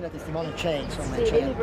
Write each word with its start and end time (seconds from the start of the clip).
Quindi 0.00 0.06
la 0.06 0.08
testimone 0.08 0.52
c'è, 0.54 0.78
insomma. 0.78 1.16
c'è. 1.16 1.54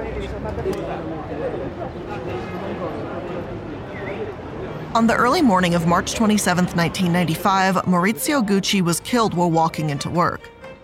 On 4.94 5.08
the 5.08 5.16
early 5.16 5.42
morning 5.42 5.74
of 5.74 5.88
March 5.88 6.13
27, 6.13 6.65
1995, 6.76 7.86
Maurizio 7.88 8.44
Gucci 8.44 8.81
was 8.81 9.00
killed 9.00 9.34
while 9.34 9.50
walking 9.50 9.89
into 9.89 10.10
work. 10.10 10.42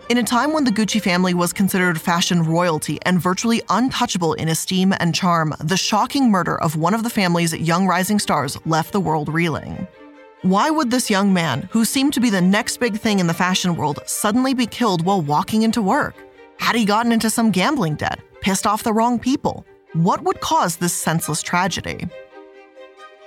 In 0.10 0.18
a 0.18 0.24
time 0.24 0.52
when 0.52 0.63
the 0.63 0.71
Gucci 0.71 1.00
family 1.00 1.34
was 1.36 1.54
considered 1.54 2.02
fashion 2.02 2.44
royalty 2.44 2.98
and 3.04 3.21
virtually 3.21 3.62
untouchable 3.70 4.34
in 4.34 4.50
esteem 4.50 4.94
and 5.00 5.14
charm, 5.14 5.54
the 5.60 5.78
shocking 5.78 6.32
murder 6.32 6.60
of 6.60 6.76
one 6.76 6.96
of 6.96 7.04
the 7.04 7.10
family's 7.10 7.54
young 7.54 7.88
rising 7.88 8.20
stars 8.20 8.58
left 8.66 8.92
the 8.92 9.00
world 9.00 9.30
reeling. 9.30 9.88
Why 10.42 10.72
would 10.72 10.90
this 10.92 11.10
young 11.10 11.32
man, 11.32 11.70
who 11.72 11.86
seemed 11.86 12.14
to 12.14 12.20
be 12.20 12.30
the 12.30 12.42
next 12.42 12.80
big 12.80 12.98
thing 12.98 13.20
in 13.20 13.28
the 13.28 13.34
fashion 13.34 13.76
world, 13.76 14.00
suddenly 14.06 14.54
be 14.54 14.66
killed 14.66 15.06
while 15.06 15.22
walking 15.22 15.62
into 15.62 15.82
work? 15.82 16.16
Had 16.60 16.76
he 16.76 16.86
gotten 16.86 17.12
into 17.12 17.30
some 17.30 17.52
gambling 17.52 17.96
debt, 17.96 18.20
pissed 18.42 18.66
off 18.66 18.84
the 18.84 18.94
wrong 18.94 19.20
people? 19.20 19.66
What 19.94 20.24
would 20.24 20.42
cause 20.42 20.78
this 20.78 20.94
senseless 20.94 21.42
tragedy? 21.42 22.07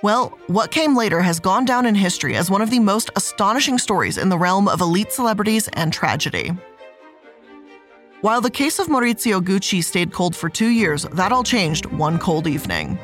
Well, 0.03 0.37
what 0.47 0.71
came 0.71 0.95
later 0.95 1.21
has 1.21 1.39
gone 1.39 1.65
down 1.65 1.85
in 1.85 1.95
history 1.95 2.35
as 2.35 2.51
one 2.51 2.61
of 2.61 2.69
the 2.69 2.79
most 2.79 3.09
astonishing 3.15 3.79
stories 3.79 4.17
in 4.17 4.29
the 4.29 4.37
realm 4.37 4.67
of 4.67 4.81
elite 4.81 5.11
celebrities 5.11 5.67
and 5.73 5.91
tragedy. 5.91 6.51
While 8.21 8.41
the 8.41 8.51
case 8.51 8.79
of 8.79 8.87
Maurizio 8.87 9.41
Gucci 9.41 9.83
stayed 9.83 10.11
cold 10.11 10.35
for 10.35 10.49
two 10.49 10.69
years, 10.69 11.03
that 11.13 11.31
all 11.31 11.43
changed 11.43 11.85
one 11.85 12.19
cold 12.19 12.47
evening. 12.47 12.99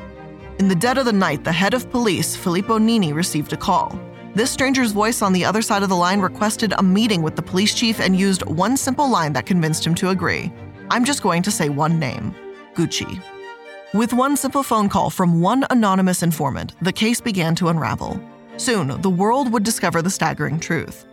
In 0.58 0.68
the 0.68 0.74
dead 0.74 0.98
of 0.98 1.04
the 1.04 1.12
night, 1.12 1.42
the 1.42 1.52
head 1.52 1.74
of 1.74 1.90
police, 1.90 2.36
Filippo 2.36 2.78
Ninni, 2.78 3.14
received 3.14 3.52
a 3.52 3.56
call. 3.56 3.98
This 4.34 4.50
stranger's 4.50 4.90
voice 4.90 5.22
on 5.22 5.32
the 5.32 5.44
other 5.44 5.62
side 5.62 5.84
of 5.84 5.88
the 5.88 5.94
line 5.94 6.18
requested 6.18 6.74
a 6.76 6.82
meeting 6.82 7.22
with 7.22 7.36
the 7.36 7.42
police 7.42 7.72
chief 7.72 8.00
and 8.00 8.18
used 8.18 8.44
one 8.46 8.76
simple 8.76 9.08
line 9.08 9.32
that 9.34 9.46
convinced 9.46 9.86
him 9.86 9.94
to 9.94 10.10
agree. 10.10 10.52
I'm 10.90 11.04
just 11.04 11.22
going 11.22 11.40
to 11.44 11.52
say 11.52 11.68
one 11.68 12.00
name 12.00 12.34
Gucci. 12.74 13.22
With 13.94 14.12
one 14.12 14.36
simple 14.36 14.64
phone 14.64 14.88
call 14.88 15.08
from 15.08 15.40
one 15.40 15.64
anonymous 15.70 16.24
informant, 16.24 16.74
the 16.82 16.92
case 16.92 17.20
began 17.20 17.54
to 17.54 17.68
unravel. 17.68 18.20
Soon, 18.56 19.00
the 19.02 19.10
world 19.10 19.52
would 19.52 19.62
discover 19.62 20.02
the 20.02 20.10
staggering 20.10 20.58
truth. 20.58 21.06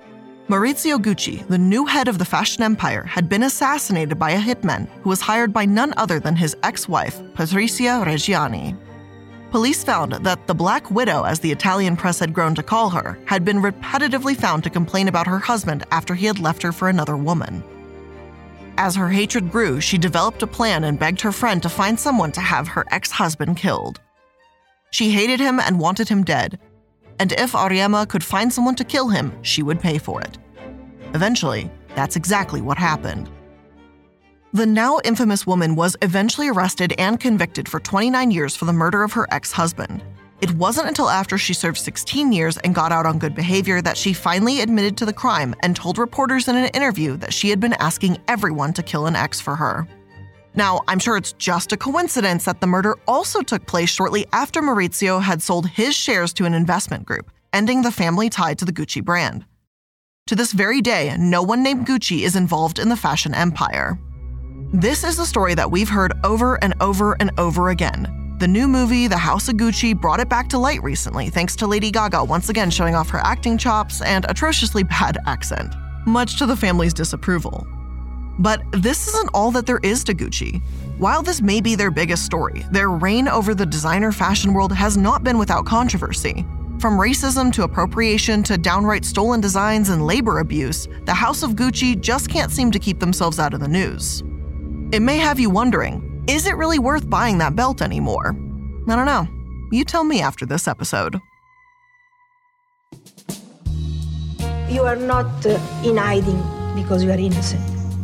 Maurizio 0.48 0.98
Gucci, 0.98 1.48
the 1.48 1.60
new 1.60 1.86
head 1.86 2.08
of 2.08 2.18
the 2.18 2.26
fashion 2.26 2.64
empire, 2.64 3.04
had 3.04 3.30
been 3.30 3.44
assassinated 3.44 4.18
by 4.18 4.32
a 4.32 4.42
hitman 4.42 4.90
who 5.04 5.10
was 5.12 5.22
hired 5.22 5.54
by 5.54 5.64
none 5.64 5.94
other 5.96 6.20
than 6.20 6.36
his 6.36 6.58
ex 6.64 6.90
wife, 6.90 7.22
Patrizia 7.36 8.04
Reggiani. 8.04 8.76
Police 9.52 9.84
found 9.84 10.14
that 10.14 10.48
the 10.48 10.54
Black 10.54 10.90
Widow, 10.90 11.24
as 11.24 11.42
the 11.42 11.52
Italian 11.52 11.98
press 11.98 12.20
had 12.20 12.34
grown 12.34 12.56
to 12.56 12.64
call 12.64 12.90
her, 12.90 13.20
had 13.26 13.44
been 13.44 13.62
repetitively 13.62 14.34
found 14.34 14.64
to 14.64 14.70
complain 14.70 15.10
about 15.10 15.28
her 15.28 15.40
husband 15.40 15.84
after 15.92 16.16
he 16.16 16.26
had 16.26 16.40
left 16.40 16.64
her 16.64 16.72
for 16.72 16.88
another 16.88 17.18
woman. 17.18 17.62
As 18.78 18.96
her 18.96 19.10
hatred 19.10 19.52
grew, 19.52 19.82
she 19.82 19.98
developed 19.98 20.42
a 20.42 20.48
plan 20.48 20.86
and 20.86 20.98
begged 20.98 21.20
her 21.20 21.34
friend 21.34 21.62
to 21.64 21.70
find 21.70 22.00
someone 22.00 22.32
to 22.32 22.40
have 22.40 22.70
her 22.70 22.86
ex 22.92 23.12
husband 23.12 23.58
killed. 23.58 24.00
She 24.90 25.12
hated 25.12 25.42
him 25.42 25.60
and 25.60 25.82
wanted 25.82 26.08
him 26.08 26.24
dead, 26.24 26.58
and 27.20 27.34
if 27.34 27.52
Auriemma 27.52 28.08
could 28.08 28.24
find 28.24 28.54
someone 28.54 28.76
to 28.76 28.86
kill 28.86 29.10
him, 29.10 29.34
she 29.42 29.64
would 29.64 29.82
pay 29.82 29.98
for 29.98 30.22
it. 30.22 30.38
Eventually, 31.14 31.70
that's 31.94 32.16
exactly 32.16 32.62
what 32.62 32.78
happened. 32.78 33.30
The 34.54 34.66
now 34.66 35.00
infamous 35.06 35.48
woman 35.48 35.76
was 35.76 35.96
eventually 36.02 36.50
arrested 36.50 36.94
and 36.98 37.18
convicted 37.18 37.70
for 37.70 37.80
29 37.80 38.32
years 38.32 38.54
for 38.54 38.66
the 38.66 38.74
murder 38.74 39.02
of 39.02 39.14
her 39.14 39.26
ex 39.32 39.54
husband. 39.54 40.04
It 40.42 40.52
wasn't 40.56 40.90
until 40.90 41.10
after 41.10 41.38
she 41.38 41.54
served 41.54 41.78
16 41.78 42.34
years 42.34 42.58
and 42.58 42.76
got 42.76 42.92
out 42.92 43.06
on 43.06 43.18
good 43.18 43.34
behavior 43.34 43.82
that 43.82 43.96
she 43.96 44.12
finally 44.12 44.60
admitted 44.60 44.98
to 44.98 45.06
the 45.06 45.14
crime 45.14 45.56
and 45.64 45.74
told 45.74 45.98
reporters 45.98 46.50
in 46.50 46.58
an 46.58 46.70
interview 46.74 47.16
that 47.18 47.32
she 47.32 47.50
had 47.50 47.62
been 47.62 47.76
asking 47.76 48.18
everyone 48.28 48.74
to 48.74 48.84
kill 48.84 49.06
an 49.06 49.16
ex 49.16 49.40
for 49.40 49.56
her. 49.56 49.88
Now, 50.54 50.82
I'm 50.90 51.00
sure 51.00 51.16
it's 51.16 51.32
just 51.34 51.72
a 51.72 51.78
coincidence 51.78 52.44
that 52.44 52.60
the 52.60 52.68
murder 52.68 52.98
also 53.08 53.42
took 53.42 53.66
place 53.68 53.90
shortly 53.90 54.26
after 54.34 54.62
Maurizio 54.62 55.22
had 55.22 55.42
sold 55.42 55.66
his 55.68 55.96
shares 55.96 56.34
to 56.34 56.44
an 56.44 56.54
investment 56.54 57.06
group, 57.06 57.32
ending 57.54 57.84
the 57.84 57.92
family 57.92 58.30
tie 58.30 58.56
to 58.56 58.66
the 58.66 58.74
Gucci 58.74 59.02
brand. 59.02 59.46
To 60.28 60.36
this 60.36 60.52
very 60.52 60.82
day, 60.82 61.16
no 61.18 61.42
one 61.42 61.64
named 61.64 61.88
Gucci 61.88 62.24
is 62.24 62.36
involved 62.36 62.80
in 62.80 62.90
the 62.90 62.98
fashion 62.98 63.34
empire. 63.34 63.98
This 64.74 65.04
is 65.04 65.18
the 65.18 65.26
story 65.26 65.54
that 65.56 65.70
we've 65.70 65.90
heard 65.90 66.14
over 66.24 66.58
and 66.64 66.74
over 66.80 67.18
and 67.20 67.30
over 67.38 67.72
again. 67.72 68.36
The 68.40 68.48
new 68.48 68.70
movie, 68.70 69.06
The 69.08 69.18
House 69.18 69.50
of 69.50 69.56
Gucci, 69.56 69.94
brought 69.94 70.22
it 70.22 70.30
back 70.30 70.48
to 70.48 70.58
light 70.58 70.82
recently 70.82 71.30
thanks 71.30 71.58
to 71.58 71.68
Lady 71.68 71.92
Gaga 71.92 72.24
once 72.24 72.48
again 72.48 72.72
showing 72.72 72.96
off 72.96 73.10
her 73.10 73.20
acting 73.20 73.58
chops 73.58 74.02
and 74.02 74.26
atrociously 74.30 74.84
bad 75.00 75.18
accent, 75.28 75.76
much 76.06 76.38
to 76.40 76.46
the 76.46 76.56
family's 76.56 76.94
disapproval. 76.94 77.68
But 78.40 78.62
this 78.72 79.10
isn't 79.10 79.32
all 79.34 79.52
that 79.52 79.66
there 79.66 79.82
is 79.84 80.06
to 80.06 80.14
Gucci. 80.14 80.62
While 80.98 81.22
this 81.22 81.42
may 81.42 81.60
be 81.60 81.76
their 81.76 81.92
biggest 81.92 82.24
story, 82.24 82.66
their 82.72 82.92
reign 82.92 83.28
over 83.28 83.54
the 83.54 83.66
designer 83.66 84.14
fashion 84.14 84.54
world 84.54 84.72
has 84.72 84.96
not 84.96 85.22
been 85.22 85.38
without 85.38 85.66
controversy. 85.66 86.46
From 86.80 86.98
racism 86.98 87.52
to 87.52 87.64
appropriation 87.64 88.42
to 88.44 88.58
downright 88.58 89.04
stolen 89.04 89.42
designs 89.42 89.90
and 89.90 90.08
labor 90.08 90.40
abuse, 90.40 90.88
the 91.04 91.14
House 91.14 91.44
of 91.44 91.58
Gucci 91.58 92.00
just 92.00 92.30
can't 92.30 92.52
seem 92.52 92.72
to 92.72 92.80
keep 92.80 93.02
themselves 93.02 93.38
out 93.38 93.54
of 93.54 93.60
the 93.60 93.68
news. 93.68 94.24
It 94.92 95.02
may 95.02 95.16
have 95.20 95.40
you 95.40 95.50
wondering 95.50 96.26
is 96.28 96.46
it 96.46 96.58
really 96.58 96.78
worth 96.78 97.10
buying 97.10 97.38
that 97.38 97.56
belt 97.56 97.82
anymore? 97.82 98.36
I 98.90 98.96
don't 98.98 99.06
know. 99.06 99.26
You 99.72 99.86
tell 99.86 100.04
me 100.04 100.22
after 100.22 100.46
this 100.46 100.68
episode. 100.68 101.18
You 104.68 104.84
are 104.84 104.98
not 104.98 105.46
uh, 105.46 105.58
in 105.86 105.96
hiding 105.96 106.44
because 106.76 107.06
you 107.06 107.12
are 107.12 107.18
innocent. 107.18 107.64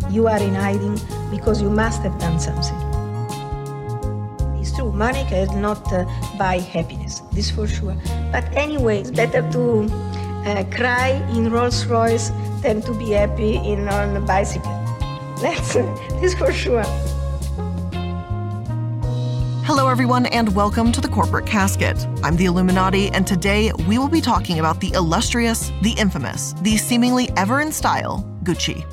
You 0.10 0.28
are 0.30 0.42
in 0.42 0.56
hiding 0.56 0.98
because 1.30 1.62
you 1.62 1.70
must 1.70 2.04
have 2.04 2.18
done 2.20 2.40
something. 2.40 2.80
It's 4.62 4.74
true, 4.74 4.94
money 4.94 5.26
cannot 5.26 5.92
uh, 5.92 6.06
buy 6.38 6.60
happiness, 6.60 7.20
this 7.34 7.52
for 7.52 7.68
sure. 7.68 7.98
But 8.32 8.46
anyway, 8.56 9.02
it's 9.02 9.12
better 9.12 9.42
to 9.52 9.92
uh, 10.48 10.64
cry 10.72 11.10
in 11.36 11.52
Rolls 11.52 11.86
Royce 11.86 12.30
than 12.62 12.82
to 12.84 12.94
be 12.94 13.12
happy 13.12 13.58
in 13.58 13.90
on 13.90 14.16
a 14.16 14.22
bicycle. 14.22 14.77
That's 15.42 15.74
this 15.74 16.34
for 16.34 16.52
sure. 16.52 16.84
Hello, 19.66 19.88
everyone, 19.88 20.26
and 20.28 20.56
welcome 20.56 20.92
to 20.92 21.00
the 21.00 21.08
Corporate 21.08 21.46
Casket. 21.46 22.08
I'm 22.24 22.36
the 22.38 22.46
iilluminaughtii, 22.46 23.12
and 23.14 23.28
today 23.28 23.72
we 23.88 24.00
will 24.00 24.08
be 24.08 24.20
talking 24.20 24.58
about 24.58 24.80
the 24.80 24.92
illustrious, 24.94 25.72
the 25.84 25.92
infamous, 25.92 26.54
the 26.64 26.76
seemingly 26.78 27.30
ever 27.38 27.62
in 27.62 27.72
style 27.72 28.26
Gucci. 28.42 28.84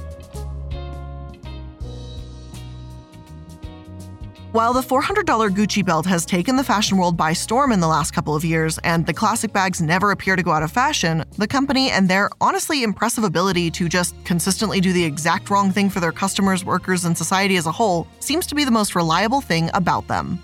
While 4.54 4.72
the 4.72 4.82
$400 4.82 5.50
Gucci 5.50 5.84
belt 5.84 6.06
has 6.06 6.24
taken 6.24 6.54
the 6.54 6.62
fashion 6.62 6.96
world 6.96 7.16
by 7.16 7.32
storm 7.32 7.72
in 7.72 7.80
the 7.80 7.88
last 7.88 8.12
couple 8.12 8.36
of 8.36 8.44
years, 8.44 8.78
and 8.84 9.04
the 9.04 9.12
classic 9.12 9.52
bags 9.52 9.82
never 9.82 10.12
appear 10.12 10.36
to 10.36 10.44
go 10.44 10.52
out 10.52 10.62
of 10.62 10.70
fashion, 10.70 11.24
the 11.38 11.48
company 11.48 11.90
and 11.90 12.08
their 12.08 12.30
honestly 12.40 12.84
impressive 12.84 13.24
ability 13.24 13.68
to 13.72 13.88
just 13.88 14.14
consistently 14.24 14.80
do 14.80 14.92
the 14.92 15.04
exact 15.04 15.50
wrong 15.50 15.72
thing 15.72 15.90
for 15.90 15.98
their 15.98 16.12
customers, 16.12 16.64
workers, 16.64 17.04
and 17.04 17.18
society 17.18 17.56
as 17.56 17.66
a 17.66 17.72
whole 17.72 18.06
seems 18.20 18.46
to 18.46 18.54
be 18.54 18.62
the 18.62 18.70
most 18.70 18.94
reliable 18.94 19.40
thing 19.40 19.70
about 19.74 20.06
them. 20.06 20.38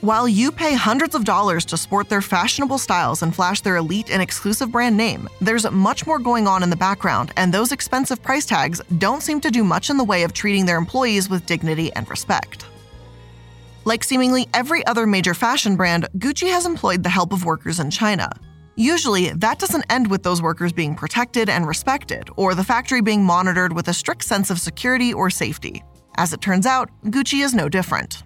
While 0.00 0.26
you 0.26 0.50
pay 0.50 0.74
hundreds 0.74 1.14
of 1.14 1.24
dollars 1.24 1.64
to 1.66 1.76
sport 1.76 2.08
their 2.08 2.22
fashionable 2.22 2.78
styles 2.78 3.22
and 3.22 3.32
flash 3.32 3.60
their 3.60 3.76
elite 3.76 4.10
and 4.10 4.20
exclusive 4.20 4.72
brand 4.72 4.96
name, 4.96 5.28
there's 5.40 5.70
much 5.70 6.04
more 6.04 6.18
going 6.18 6.48
on 6.48 6.64
in 6.64 6.70
the 6.70 6.74
background, 6.74 7.30
and 7.36 7.54
those 7.54 7.70
expensive 7.70 8.20
price 8.20 8.44
tags 8.44 8.82
don't 8.98 9.22
seem 9.22 9.40
to 9.42 9.52
do 9.52 9.62
much 9.62 9.88
in 9.88 9.98
the 9.98 10.02
way 10.02 10.24
of 10.24 10.32
treating 10.32 10.66
their 10.66 10.78
employees 10.78 11.30
with 11.30 11.46
dignity 11.46 11.92
and 11.92 12.10
respect. 12.10 12.66
Like 13.86 14.02
seemingly 14.02 14.48
every 14.52 14.84
other 14.84 15.06
major 15.06 15.32
fashion 15.32 15.76
brand, 15.76 16.08
Gucci 16.18 16.50
has 16.50 16.66
employed 16.66 17.04
the 17.04 17.08
help 17.08 17.32
of 17.32 17.44
workers 17.44 17.78
in 17.78 17.88
China. 17.88 18.28
Usually, 18.74 19.30
that 19.30 19.60
doesn't 19.60 19.84
end 19.88 20.10
with 20.10 20.24
those 20.24 20.42
workers 20.42 20.72
being 20.72 20.96
protected 20.96 21.48
and 21.48 21.68
respected, 21.68 22.28
or 22.34 22.56
the 22.56 22.64
factory 22.64 23.00
being 23.00 23.22
monitored 23.22 23.72
with 23.72 23.86
a 23.86 23.94
strict 23.94 24.24
sense 24.24 24.50
of 24.50 24.58
security 24.58 25.14
or 25.14 25.30
safety. 25.30 25.84
As 26.16 26.32
it 26.32 26.40
turns 26.40 26.66
out, 26.66 26.90
Gucci 27.04 27.44
is 27.44 27.54
no 27.54 27.68
different. 27.68 28.24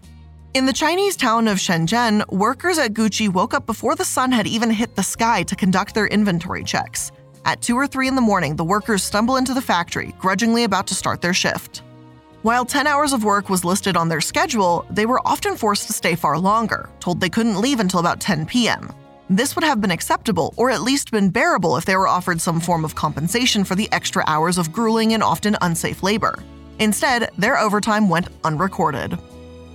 In 0.54 0.64
the 0.64 0.72
Chinese 0.72 1.14
town 1.14 1.46
of 1.46 1.58
Shenzhen, 1.58 2.26
workers 2.32 2.78
at 2.78 2.94
Gucci 2.94 3.28
woke 3.28 3.52
up 3.52 3.66
before 3.66 3.94
the 3.94 4.02
sun 4.02 4.32
had 4.32 4.46
even 4.46 4.70
hit 4.70 4.96
the 4.96 5.02
sky 5.02 5.42
to 5.42 5.54
conduct 5.54 5.94
their 5.94 6.06
inventory 6.06 6.64
checks. 6.64 7.12
At 7.44 7.60
2 7.60 7.76
or 7.76 7.86
3 7.86 8.08
in 8.08 8.14
the 8.14 8.22
morning, 8.22 8.56
the 8.56 8.64
workers 8.64 9.02
stumble 9.02 9.36
into 9.36 9.52
the 9.52 9.60
factory, 9.60 10.14
grudgingly 10.18 10.64
about 10.64 10.86
to 10.86 10.94
start 10.94 11.20
their 11.20 11.34
shift. 11.34 11.82
While 12.42 12.64
10 12.64 12.86
hours 12.86 13.12
of 13.12 13.22
work 13.22 13.50
was 13.50 13.66
listed 13.66 13.98
on 13.98 14.08
their 14.08 14.22
schedule, 14.22 14.86
they 14.88 15.04
were 15.04 15.20
often 15.28 15.58
forced 15.58 15.86
to 15.88 15.92
stay 15.92 16.14
far 16.14 16.38
longer, 16.38 16.88
told 16.98 17.20
they 17.20 17.28
couldn't 17.28 17.60
leave 17.60 17.80
until 17.80 18.00
about 18.00 18.18
10 18.18 18.46
p.m. 18.46 18.90
This 19.28 19.54
would 19.54 19.64
have 19.64 19.82
been 19.82 19.90
acceptable, 19.90 20.54
or 20.56 20.70
at 20.70 20.80
least 20.80 21.10
been 21.10 21.28
bearable 21.28 21.76
if 21.76 21.84
they 21.84 21.96
were 21.96 22.08
offered 22.08 22.40
some 22.40 22.58
form 22.58 22.82
of 22.82 22.94
compensation 22.94 23.62
for 23.62 23.74
the 23.74 23.92
extra 23.92 24.24
hours 24.26 24.56
of 24.56 24.72
grueling 24.72 25.12
and 25.12 25.22
often 25.22 25.54
unsafe 25.60 26.02
labor. 26.02 26.42
Instead, 26.78 27.30
their 27.36 27.58
overtime 27.58 28.08
went 28.08 28.28
unrecorded. 28.42 29.18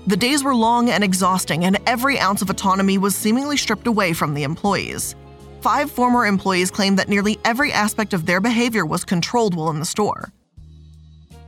The 0.08 0.18
days 0.18 0.44
were 0.44 0.56
long 0.56 0.90
and 0.90 1.04
exhausting, 1.04 1.66
and 1.66 1.78
every 1.86 2.20
ounce 2.20 2.42
of 2.42 2.50
autonomy 2.50 2.98
was 2.98 3.16
seemingly 3.16 3.58
stripped 3.58 3.86
away 3.86 4.12
from 4.14 4.34
the 4.34 4.42
employees. 4.42 5.16
Five 5.62 5.92
former 5.92 6.26
employees 6.26 6.72
claimed 6.72 6.98
that 6.98 7.10
nearly 7.10 7.38
every 7.46 7.72
aspect 7.72 8.14
of 8.16 8.26
their 8.26 8.42
behavior 8.42 8.88
was 8.88 9.06
controlled 9.06 9.54
while 9.54 9.70
in 9.70 9.80
the 9.80 9.86
store. 9.86 10.32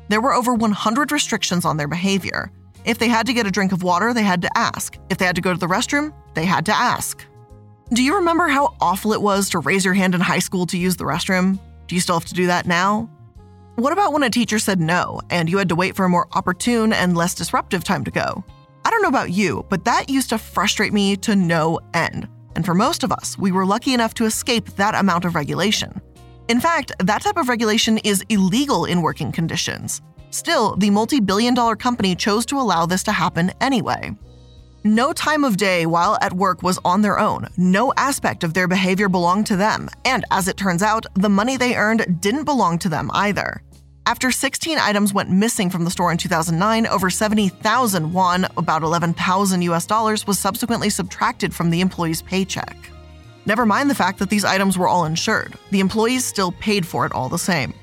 There 0.09 0.21
were 0.21 0.33
over 0.33 0.53
100 0.53 1.11
restrictions 1.11 1.65
on 1.65 1.77
their 1.77 1.87
behavior. 1.87 2.51
If 2.85 2.99
they 2.99 3.09
had 3.09 3.25
to 3.27 3.33
get 3.33 3.45
a 3.45 3.51
drink 3.51 3.71
of 3.71 3.83
water, 3.83 4.13
they 4.13 4.23
had 4.23 4.41
to 4.43 4.57
ask. 4.57 4.97
If 5.09 5.17
they 5.17 5.25
had 5.25 5.35
to 5.35 5.41
go 5.41 5.53
to 5.53 5.59
the 5.59 5.67
restroom, 5.67 6.13
they 6.33 6.45
had 6.45 6.65
to 6.67 6.75
ask. 6.75 7.25
Do 7.93 8.03
you 8.03 8.15
remember 8.15 8.47
how 8.47 8.75
awful 8.79 9.13
it 9.13 9.21
was 9.21 9.49
to 9.49 9.59
raise 9.59 9.83
your 9.83 9.93
hand 9.93 10.15
in 10.15 10.21
high 10.21 10.39
school 10.39 10.65
to 10.67 10.77
use 10.77 10.95
the 10.95 11.03
restroom? 11.03 11.59
Do 11.87 11.95
you 11.95 12.01
still 12.01 12.19
have 12.19 12.27
to 12.29 12.33
do 12.33 12.47
that 12.47 12.65
now? 12.65 13.09
What 13.75 13.93
about 13.93 14.11
when 14.11 14.23
a 14.23 14.29
teacher 14.29 14.59
said 14.59 14.79
no 14.79 15.21
and 15.29 15.49
you 15.49 15.57
had 15.57 15.69
to 15.69 15.75
wait 15.75 15.95
for 15.95 16.05
a 16.05 16.09
more 16.09 16.27
opportune 16.33 16.93
and 16.93 17.15
less 17.15 17.35
disruptive 17.35 17.83
time 17.83 18.03
to 18.05 18.11
go? 18.11 18.43
I 18.83 18.89
don't 18.89 19.01
know 19.01 19.09
about 19.09 19.31
you, 19.31 19.65
but 19.69 19.85
that 19.85 20.09
used 20.09 20.29
to 20.29 20.37
frustrate 20.37 20.93
me 20.93 21.17
to 21.17 21.35
no 21.35 21.79
end. 21.93 22.27
And 22.55 22.65
for 22.65 22.73
most 22.73 23.03
of 23.03 23.11
us, 23.11 23.37
we 23.37 23.51
were 23.51 23.65
lucky 23.65 23.93
enough 23.93 24.13
to 24.15 24.25
escape 24.25 24.65
that 24.77 24.95
amount 24.95 25.25
of 25.25 25.35
regulation. 25.35 26.01
In 26.49 26.61
fact, 26.61 26.93
that 26.99 27.21
type 27.21 27.37
of 27.37 27.49
regulation 27.49 27.97
is 27.99 28.23
illegal 28.29 28.85
in 28.85 29.01
working 29.01 29.33
conditions. 29.33 30.01
Still, 30.29 30.75
the 30.77 30.89
multi 30.89 31.19
billion 31.19 31.53
dollar 31.53 31.75
company 31.75 32.15
chose 32.15 32.45
to 32.47 32.59
allow 32.59 32.85
this 32.85 33.03
to 33.03 33.11
happen 33.11 33.51
anyway. 33.59 34.11
No 34.83 35.11
time 35.11 35.43
of 35.43 35.57
day 35.57 35.85
while 35.85 36.17
at 36.21 36.31
work 36.31 36.63
was 36.63 36.79
on 36.85 37.01
their 37.01 37.19
own. 37.19 37.49
No 37.57 37.91
aspect 37.97 38.45
of 38.45 38.53
their 38.53 38.67
behavior 38.67 39.09
belonged 39.09 39.47
to 39.47 39.57
them. 39.57 39.89
And 40.05 40.23
as 40.31 40.47
it 40.47 40.55
turns 40.55 40.81
out, 40.81 41.05
the 41.15 41.27
money 41.27 41.57
they 41.57 41.75
earned 41.75 42.21
didn't 42.21 42.45
belong 42.45 42.79
to 42.79 42.89
them 42.89 43.11
either. 43.13 43.61
After 44.05 44.31
16 44.31 44.77
items 44.77 45.13
went 45.13 45.29
missing 45.29 45.69
from 45.69 45.83
the 45.83 45.91
store 45.91 46.13
in 46.13 46.17
2009, 46.17 46.87
over 46.87 47.09
70,000 47.09 48.13
won, 48.13 48.47
about 48.55 48.83
11,000 48.83 49.61
US 49.63 49.85
dollars, 49.85 50.25
was 50.25 50.39
subsequently 50.39 50.89
subtracted 50.89 51.53
from 51.53 51.71
the 51.71 51.81
employee's 51.81 52.21
paycheck. 52.21 52.77
Never 53.47 53.65
mind 53.65 53.89
the 53.89 53.95
fact 53.95 54.19
that 54.19 54.29
these 54.29 54.43
items 54.43 54.77
were 54.77 54.89
all 54.89 55.05
insured, 55.05 55.55
the 55.71 55.79
employees 55.79 56.25
still 56.25 56.51
paid 56.51 56.85
for 56.85 57.05
it 57.05 57.13
all 57.13 57.29
the 57.29 57.39
same. 57.39 57.73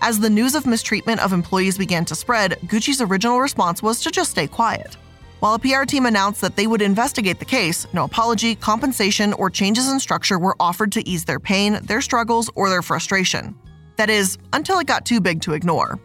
As 0.00 0.18
the 0.18 0.28
news 0.28 0.56
of 0.56 0.66
mistreatment 0.66 1.20
of 1.20 1.32
employees 1.32 1.78
began 1.78 2.04
to 2.06 2.16
spread, 2.16 2.58
Gucci's 2.66 3.00
original 3.00 3.38
response 3.38 3.84
was 3.84 4.00
to 4.00 4.10
just 4.10 4.32
stay 4.32 4.48
quiet. 4.48 4.96
While 5.38 5.54
a 5.54 5.60
PR 5.60 5.84
team 5.84 6.06
announced 6.06 6.40
that 6.40 6.56
they 6.56 6.66
would 6.66 6.82
investigate 6.82 7.38
the 7.38 7.44
case, 7.44 7.86
no 7.92 8.02
apology, 8.02 8.56
compensation, 8.56 9.32
or 9.34 9.48
changes 9.48 9.88
in 9.88 10.00
structure 10.00 10.40
were 10.40 10.56
offered 10.58 10.90
to 10.90 11.08
ease 11.08 11.24
their 11.24 11.38
pain, 11.38 11.78
their 11.84 12.00
struggles, 12.00 12.50
or 12.56 12.68
their 12.68 12.82
frustration. 12.82 13.54
That 13.98 14.10
is, 14.10 14.38
until 14.52 14.80
it 14.80 14.88
got 14.88 15.06
too 15.06 15.20
big 15.20 15.40
to 15.42 15.52
ignore. 15.52 16.00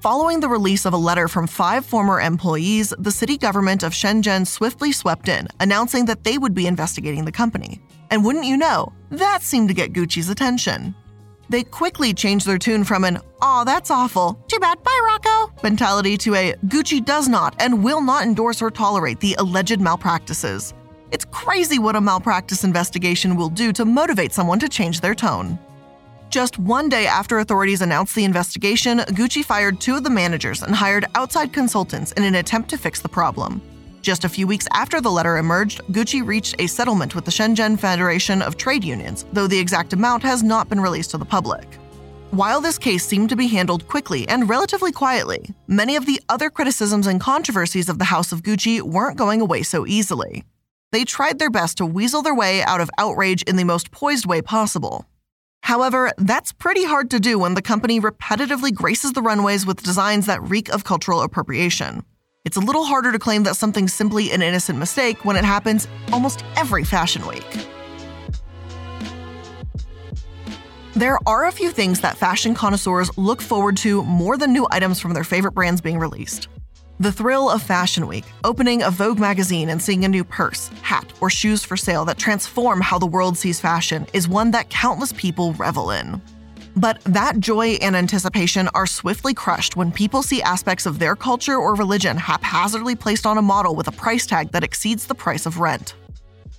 Following 0.00 0.40
the 0.40 0.48
release 0.48 0.86
of 0.86 0.94
a 0.94 0.96
letter 0.96 1.28
from 1.28 1.46
five 1.46 1.84
former 1.84 2.22
employees, 2.22 2.94
the 2.98 3.10
city 3.10 3.36
government 3.36 3.82
of 3.82 3.92
Shenzhen 3.92 4.46
swiftly 4.46 4.92
swept 4.92 5.28
in, 5.28 5.46
announcing 5.60 6.06
that 6.06 6.24
they 6.24 6.38
would 6.38 6.54
be 6.54 6.66
investigating 6.66 7.26
the 7.26 7.32
company. 7.32 7.82
And 8.10 8.24
wouldn't 8.24 8.46
you 8.46 8.56
know, 8.56 8.94
that 9.10 9.42
seemed 9.42 9.68
to 9.68 9.74
get 9.74 9.92
Gucci's 9.92 10.30
attention. 10.30 10.94
They 11.50 11.64
quickly 11.64 12.14
changed 12.14 12.46
their 12.46 12.56
tune 12.56 12.82
from 12.82 13.04
an, 13.04 13.18
aw, 13.42 13.64
that's 13.64 13.90
awful, 13.90 14.42
too 14.48 14.58
bad, 14.58 14.82
bye, 14.82 15.00
Rocco, 15.04 15.52
mentality 15.62 16.16
to 16.16 16.34
a, 16.34 16.54
Gucci 16.68 17.04
does 17.04 17.28
not 17.28 17.54
and 17.60 17.84
will 17.84 18.00
not 18.00 18.22
endorse 18.22 18.62
or 18.62 18.70
tolerate 18.70 19.20
the 19.20 19.34
alleged 19.34 19.82
malpractices. 19.82 20.72
It's 21.10 21.26
crazy 21.26 21.78
what 21.78 21.94
a 21.94 22.00
malpractice 22.00 22.64
investigation 22.64 23.36
will 23.36 23.50
do 23.50 23.70
to 23.74 23.84
motivate 23.84 24.32
someone 24.32 24.60
to 24.60 24.68
change 24.70 25.02
their 25.02 25.14
tone. 25.14 25.58
Just 26.30 26.60
one 26.60 26.88
day 26.88 27.08
after 27.08 27.40
authorities 27.40 27.82
announced 27.82 28.14
the 28.14 28.22
investigation, 28.22 28.98
Gucci 28.98 29.44
fired 29.44 29.80
two 29.80 29.96
of 29.96 30.04
the 30.04 30.10
managers 30.10 30.62
and 30.62 30.72
hired 30.72 31.06
outside 31.16 31.52
consultants 31.52 32.12
in 32.12 32.22
an 32.22 32.36
attempt 32.36 32.70
to 32.70 32.78
fix 32.78 33.00
the 33.00 33.08
problem. 33.08 33.60
Just 34.00 34.24
a 34.24 34.28
few 34.28 34.46
weeks 34.46 34.68
after 34.72 35.00
the 35.00 35.10
letter 35.10 35.38
emerged, 35.38 35.80
Gucci 35.90 36.24
reached 36.24 36.54
a 36.60 36.68
settlement 36.68 37.16
with 37.16 37.24
the 37.24 37.32
Shenzhen 37.32 37.76
Federation 37.76 38.42
of 38.42 38.56
Trade 38.56 38.84
Unions, 38.84 39.26
though 39.32 39.48
the 39.48 39.58
exact 39.58 39.92
amount 39.92 40.22
has 40.22 40.44
not 40.44 40.68
been 40.68 40.80
released 40.80 41.10
to 41.10 41.18
the 41.18 41.24
public. 41.24 41.66
While 42.30 42.60
this 42.60 42.78
case 42.78 43.04
seemed 43.04 43.30
to 43.30 43.36
be 43.36 43.48
handled 43.48 43.88
quickly 43.88 44.28
and 44.28 44.48
relatively 44.48 44.92
quietly, 44.92 45.52
many 45.66 45.96
of 45.96 46.06
the 46.06 46.22
other 46.28 46.48
criticisms 46.48 47.08
and 47.08 47.20
controversies 47.20 47.88
of 47.88 47.98
the 47.98 48.04
House 48.04 48.30
of 48.30 48.44
Gucci 48.44 48.80
weren't 48.80 49.18
going 49.18 49.40
away 49.40 49.64
so 49.64 49.84
easily. 49.84 50.44
They 50.92 51.04
tried 51.04 51.40
their 51.40 51.50
best 51.50 51.78
to 51.78 51.86
weasel 51.86 52.22
their 52.22 52.36
way 52.36 52.62
out 52.62 52.80
of 52.80 52.90
outrage 52.98 53.42
in 53.42 53.56
the 53.56 53.64
most 53.64 53.90
poised 53.90 54.26
way 54.26 54.42
possible. 54.42 55.09
However, 55.62 56.12
that's 56.18 56.52
pretty 56.52 56.84
hard 56.84 57.10
to 57.10 57.20
do 57.20 57.38
when 57.38 57.54
the 57.54 57.62
company 57.62 58.00
repetitively 58.00 58.74
graces 58.74 59.12
the 59.12 59.22
runways 59.22 59.66
with 59.66 59.82
designs 59.82 60.26
that 60.26 60.42
reek 60.42 60.68
of 60.68 60.84
cultural 60.84 61.22
appropriation. 61.22 62.04
It's 62.44 62.56
a 62.56 62.60
little 62.60 62.84
harder 62.84 63.12
to 63.12 63.18
claim 63.18 63.42
that 63.44 63.56
something's 63.56 63.92
simply 63.92 64.32
an 64.32 64.42
innocent 64.42 64.78
mistake 64.78 65.24
when 65.24 65.36
it 65.36 65.44
happens 65.44 65.86
almost 66.12 66.44
every 66.56 66.84
fashion 66.84 67.26
week. 67.26 67.66
There 70.94 71.18
are 71.26 71.46
a 71.46 71.52
few 71.52 71.70
things 71.70 72.00
that 72.00 72.16
fashion 72.16 72.54
connoisseurs 72.54 73.16
look 73.16 73.40
forward 73.40 73.76
to 73.78 74.02
more 74.04 74.36
than 74.36 74.52
new 74.52 74.66
items 74.70 75.00
from 75.00 75.14
their 75.14 75.24
favorite 75.24 75.52
brands 75.52 75.80
being 75.80 75.98
released. 75.98 76.48
The 77.00 77.10
thrill 77.10 77.48
of 77.48 77.62
Fashion 77.62 78.06
Week, 78.06 78.26
opening 78.44 78.82
a 78.82 78.90
Vogue 78.90 79.18
magazine 79.18 79.70
and 79.70 79.80
seeing 79.80 80.04
a 80.04 80.08
new 80.08 80.22
purse, 80.22 80.68
hat, 80.82 81.10
or 81.22 81.30
shoes 81.30 81.64
for 81.64 81.74
sale 81.74 82.04
that 82.04 82.18
transform 82.18 82.82
how 82.82 82.98
the 82.98 83.06
world 83.06 83.38
sees 83.38 83.58
fashion, 83.58 84.06
is 84.12 84.28
one 84.28 84.50
that 84.50 84.68
countless 84.68 85.14
people 85.14 85.54
revel 85.54 85.92
in. 85.92 86.20
But 86.76 87.00
that 87.04 87.40
joy 87.40 87.78
and 87.80 87.96
anticipation 87.96 88.68
are 88.74 88.84
swiftly 88.84 89.32
crushed 89.32 89.76
when 89.76 89.90
people 89.90 90.22
see 90.22 90.42
aspects 90.42 90.84
of 90.84 90.98
their 90.98 91.16
culture 91.16 91.56
or 91.56 91.74
religion 91.74 92.18
haphazardly 92.18 92.96
placed 92.96 93.24
on 93.24 93.38
a 93.38 93.42
model 93.42 93.74
with 93.74 93.88
a 93.88 93.92
price 93.92 94.26
tag 94.26 94.52
that 94.52 94.62
exceeds 94.62 95.06
the 95.06 95.14
price 95.14 95.46
of 95.46 95.58
rent. 95.58 95.94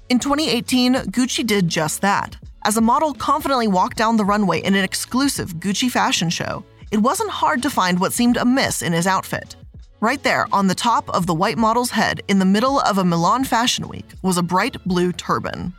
In 0.09 0.17
2018, 0.17 0.95
Gucci 1.11 1.45
did 1.45 1.67
just 1.67 2.01
that. 2.01 2.35
As 2.65 2.77
a 2.77 2.81
model 2.81 3.13
confidently 3.13 3.67
walked 3.67 3.97
down 3.97 4.17
the 4.17 4.25
runway 4.25 4.61
in 4.61 4.73
an 4.73 4.83
exclusive 4.83 5.57
Gucci 5.57 5.91
fashion 5.91 6.31
show, 6.31 6.65
it 6.89 6.97
wasn't 6.97 7.29
hard 7.29 7.61
to 7.61 7.69
find 7.69 7.99
what 7.99 8.11
seemed 8.11 8.37
amiss 8.37 8.81
in 8.81 8.91
his 8.91 9.05
outfit. 9.05 9.55
Right 10.01 10.23
there, 10.23 10.47
on 10.51 10.65
the 10.65 10.73
top 10.73 11.07
of 11.11 11.27
the 11.27 11.33
white 11.35 11.59
model's 11.59 11.91
head, 11.91 12.23
in 12.27 12.39
the 12.39 12.45
middle 12.45 12.79
of 12.79 12.97
a 12.97 13.05
Milan 13.05 13.43
Fashion 13.43 13.87
Week, 13.87 14.07
was 14.23 14.35
a 14.35 14.41
bright 14.41 14.83
blue 14.83 15.11
turban. 15.11 15.73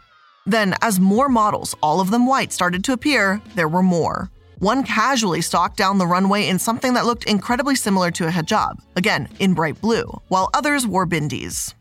Then, 0.47 0.77
as 0.81 1.01
more 1.01 1.29
models, 1.29 1.75
all 1.83 2.01
of 2.01 2.13
them 2.13 2.29
white, 2.29 2.53
started 2.53 2.85
to 2.85 2.93
appear, 2.93 3.43
there 3.57 3.67
were 3.67 3.83
more. 3.83 4.31
One 4.61 4.85
casually 4.85 5.41
stalked 5.41 5.77
down 5.77 5.99
the 5.99 6.07
runway 6.07 6.47
in 6.47 6.61
something 6.61 6.95
that 6.95 7.05
looked 7.05 7.25
incredibly 7.25 7.75
similar 7.75 8.13
to 8.13 8.29
a 8.29 8.31
hijab, 8.31 8.79
again, 8.95 9.29
in 9.41 9.55
bright 9.55 9.81
blue, 9.81 10.05
while 10.29 10.51
others 10.55 10.87
wore 10.87 11.05
bindis. 11.05 11.75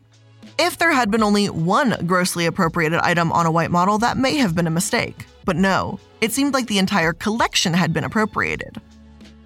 If 0.58 0.80
there 0.80 0.94
had 0.94 1.12
been 1.12 1.22
only 1.22 1.46
one 1.48 1.96
grossly 2.08 2.48
appropriated 2.48 3.02
item 3.02 3.32
on 3.32 3.46
a 3.46 3.52
white 3.52 3.70
model, 3.70 4.00
that 4.00 4.18
may 4.18 4.38
have 4.38 4.56
been 4.56 4.66
a 4.66 4.72
mistake. 4.72 5.28
But 5.46 5.58
no, 5.58 6.00
it 6.22 6.32
seemed 6.32 6.56
like 6.56 6.66
the 6.66 6.80
entire 6.80 7.14
collection 7.14 7.76
had 7.76 7.94
been 7.94 8.04
appropriated. 8.04 8.82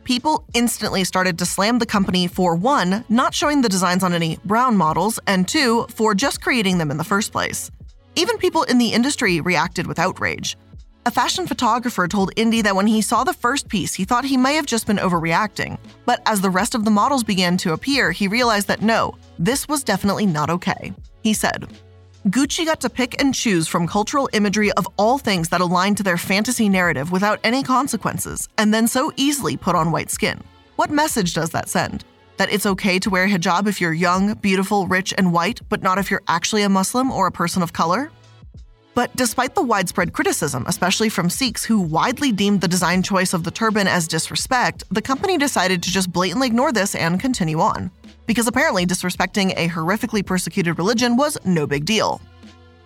People 0.05 0.45
instantly 0.53 1.03
started 1.03 1.39
to 1.39 1.47
slam 1.47 1.79
the 1.79 1.85
company 1.85 2.27
for 2.27 2.55
one, 2.55 3.03
not 3.09 3.33
showing 3.33 3.63
the 3.63 3.69
designs 3.69 4.03
on 4.03 4.13
any 4.13 4.37
brown 4.45 4.77
models, 4.77 5.19
and 5.25 5.47
two, 5.47 5.87
for 5.89 6.13
just 6.13 6.41
creating 6.41 6.77
them 6.77 6.91
in 6.91 6.97
the 6.97 7.03
first 7.03 7.31
place. 7.31 7.71
Even 8.15 8.37
people 8.37 8.61
in 8.63 8.77
the 8.77 8.93
industry 8.93 9.41
reacted 9.41 9.87
with 9.87 9.97
outrage. 9.97 10.57
A 11.07 11.11
fashion 11.11 11.47
photographer 11.47 12.07
told 12.07 12.35
Indie 12.35 12.63
that 12.63 12.75
when 12.75 12.85
he 12.87 13.01
saw 13.01 13.23
the 13.23 13.33
first 13.33 13.67
piece, 13.67 13.95
he 13.95 14.05
thought 14.05 14.25
he 14.25 14.37
may 14.37 14.55
have 14.55 14.67
just 14.67 14.85
been 14.85 14.97
overreacting. 14.97 15.79
But 16.05 16.21
as 16.27 16.39
the 16.39 16.51
rest 16.51 16.75
of 16.75 16.85
the 16.85 16.91
models 16.91 17.23
began 17.23 17.57
to 17.57 17.73
appear, 17.73 18.11
he 18.11 18.27
realized 18.27 18.67
that 18.67 18.83
no, 18.83 19.15
this 19.39 19.67
was 19.67 19.83
definitely 19.83 20.27
not 20.27 20.51
okay. 20.51 20.93
He 21.23 21.33
said, 21.33 21.67
Gucci 22.27 22.65
got 22.65 22.81
to 22.81 22.89
pick 22.89 23.21
and 23.21 23.35
choose 23.35 23.67
from 23.67 23.85
cultural 23.85 24.27
imagery 24.33 24.71
of 24.71 24.87
all 24.97 25.19
things 25.19 25.49
that 25.49 25.61
aligned 25.61 25.97
to 25.97 26.03
their 26.03 26.17
fantasy 26.17 26.67
narrative 26.67 27.11
without 27.11 27.39
any 27.43 27.61
consequences, 27.61 28.49
and 28.57 28.73
then 28.73 28.87
so 28.87 29.11
easily 29.15 29.55
put 29.55 29.75
on 29.75 29.91
white 29.91 30.09
skin. 30.09 30.41
What 30.75 30.89
message 30.89 31.33
does 31.33 31.51
that 31.51 31.69
send? 31.69 32.03
that 32.37 32.51
it's 32.51 32.65
okay 32.65 32.99
to 32.99 33.09
wear 33.09 33.27
hijab 33.27 33.67
if 33.67 33.79
you're 33.79 33.93
young, 33.93 34.33
beautiful, 34.35 34.87
rich, 34.87 35.13
and 35.17 35.31
white, 35.31 35.61
but 35.69 35.81
not 35.81 35.97
if 35.97 36.11
you're 36.11 36.23
actually 36.27 36.63
a 36.63 36.69
Muslim 36.69 37.11
or 37.11 37.27
a 37.27 37.31
person 37.31 37.63
of 37.63 37.73
color? 37.73 38.11
But 38.93 39.13
despite 39.15 39.55
the 39.55 39.63
widespread 39.63 40.13
criticism, 40.13 40.65
especially 40.67 41.09
from 41.09 41.29
Sikhs 41.29 41.65
who 41.65 41.81
widely 41.81 42.31
deemed 42.31 42.61
the 42.61 42.67
design 42.67 43.03
choice 43.03 43.33
of 43.33 43.43
the 43.43 43.51
turban 43.51 43.87
as 43.87 44.07
disrespect, 44.07 44.83
the 44.89 45.01
company 45.01 45.37
decided 45.37 45.83
to 45.83 45.91
just 45.91 46.11
blatantly 46.11 46.47
ignore 46.47 46.71
this 46.71 46.95
and 46.95 47.19
continue 47.19 47.59
on. 47.59 47.91
Because 48.25 48.47
apparently, 48.47 48.85
disrespecting 48.85 49.53
a 49.57 49.69
horrifically 49.69 50.25
persecuted 50.25 50.77
religion 50.77 51.17
was 51.17 51.37
no 51.45 51.67
big 51.67 51.85
deal. 51.85 52.21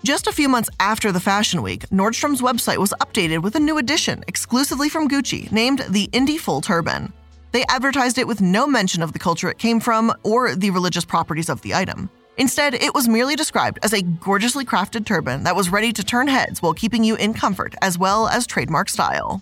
Just 0.03 0.27
a 0.27 0.31
few 0.31 0.47
months 0.47 0.69
after 0.79 1.11
the 1.11 1.19
Fashion 1.19 1.61
Week, 1.61 1.87
Nordstrom's 1.89 2.41
website 2.41 2.77
was 2.77 2.93
updated 3.01 3.43
with 3.43 3.55
a 3.55 3.59
new 3.59 3.77
edition 3.77 4.23
exclusively 4.27 4.87
from 4.87 5.09
Gucci 5.09 5.51
named 5.51 5.85
the 5.89 6.09
Indy 6.13 6.37
Full 6.37 6.61
Turban. 6.61 7.11
They 7.51 7.65
advertised 7.67 8.17
it 8.17 8.27
with 8.27 8.41
no 8.41 8.65
mention 8.65 9.01
of 9.01 9.11
the 9.11 9.19
culture 9.19 9.49
it 9.49 9.57
came 9.57 9.79
from 9.79 10.13
or 10.23 10.55
the 10.55 10.69
religious 10.69 11.03
properties 11.03 11.49
of 11.49 11.61
the 11.63 11.73
item. 11.73 12.09
Instead, 12.37 12.73
it 12.73 12.93
was 12.93 13.09
merely 13.09 13.35
described 13.35 13.79
as 13.83 13.91
a 13.91 14.01
gorgeously 14.01 14.63
crafted 14.63 15.05
turban 15.05 15.43
that 15.43 15.55
was 15.55 15.69
ready 15.69 15.91
to 15.91 16.03
turn 16.03 16.27
heads 16.29 16.61
while 16.61 16.73
keeping 16.73 17.03
you 17.03 17.15
in 17.15 17.33
comfort 17.33 17.75
as 17.81 17.97
well 17.97 18.29
as 18.29 18.47
trademark 18.47 18.87
style. 18.87 19.41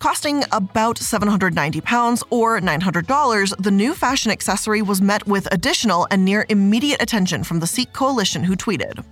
Costing 0.00 0.44
about 0.50 0.96
790 0.96 1.82
pounds 1.82 2.24
or 2.30 2.58
$900, 2.58 3.62
the 3.62 3.70
new 3.70 3.92
fashion 3.94 4.32
accessory 4.32 4.80
was 4.80 5.02
met 5.02 5.26
with 5.26 5.46
additional 5.52 6.06
and 6.10 6.24
near 6.24 6.46
immediate 6.48 7.02
attention 7.02 7.44
from 7.44 7.60
the 7.60 7.66
Sikh 7.66 7.92
coalition 7.92 8.42
who 8.42 8.56
tweeted. 8.56 9.04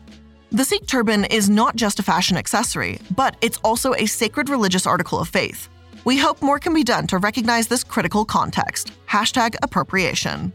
The 0.50 0.64
Sikh 0.64 0.86
turban 0.86 1.26
is 1.26 1.50
not 1.50 1.76
just 1.76 1.98
a 1.98 2.02
fashion 2.02 2.38
accessory, 2.38 3.00
but 3.14 3.36
it's 3.42 3.58
also 3.58 3.92
a 3.96 4.06
sacred 4.06 4.48
religious 4.48 4.86
article 4.86 5.18
of 5.18 5.28
faith. 5.28 5.68
We 6.06 6.16
hope 6.16 6.40
more 6.40 6.58
can 6.58 6.72
be 6.72 6.84
done 6.84 7.06
to 7.08 7.18
recognize 7.18 7.68
this 7.68 7.84
critical 7.84 8.24
context. 8.24 8.92
Hashtag 9.06 9.56
appropriation. 9.62 10.54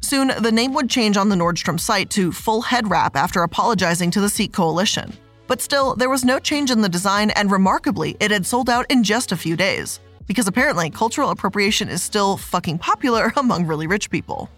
Soon, 0.00 0.32
the 0.40 0.50
name 0.50 0.74
would 0.74 0.90
change 0.90 1.16
on 1.16 1.28
the 1.28 1.36
Nordstrom 1.36 1.78
site 1.78 2.10
to 2.10 2.32
Full 2.32 2.62
Head 2.62 2.90
Wrap 2.90 3.14
after 3.14 3.44
apologizing 3.44 4.10
to 4.10 4.20
the 4.20 4.28
Sikh 4.28 4.52
coalition. 4.52 5.12
But 5.48 5.62
still, 5.62 5.96
there 5.96 6.10
was 6.10 6.24
no 6.24 6.38
change 6.38 6.70
in 6.70 6.82
the 6.82 6.88
design, 6.88 7.30
and 7.30 7.50
remarkably, 7.50 8.16
it 8.20 8.30
had 8.30 8.46
sold 8.46 8.68
out 8.68 8.86
in 8.90 9.02
just 9.02 9.32
a 9.32 9.36
few 9.36 9.56
days. 9.56 9.98
Because 10.26 10.46
apparently, 10.46 10.90
cultural 10.90 11.30
appropriation 11.30 11.88
is 11.88 12.02
still 12.02 12.36
fucking 12.36 12.78
popular 12.78 13.32
among 13.36 13.66
really 13.66 13.86
rich 13.86 14.10
people. 14.10 14.50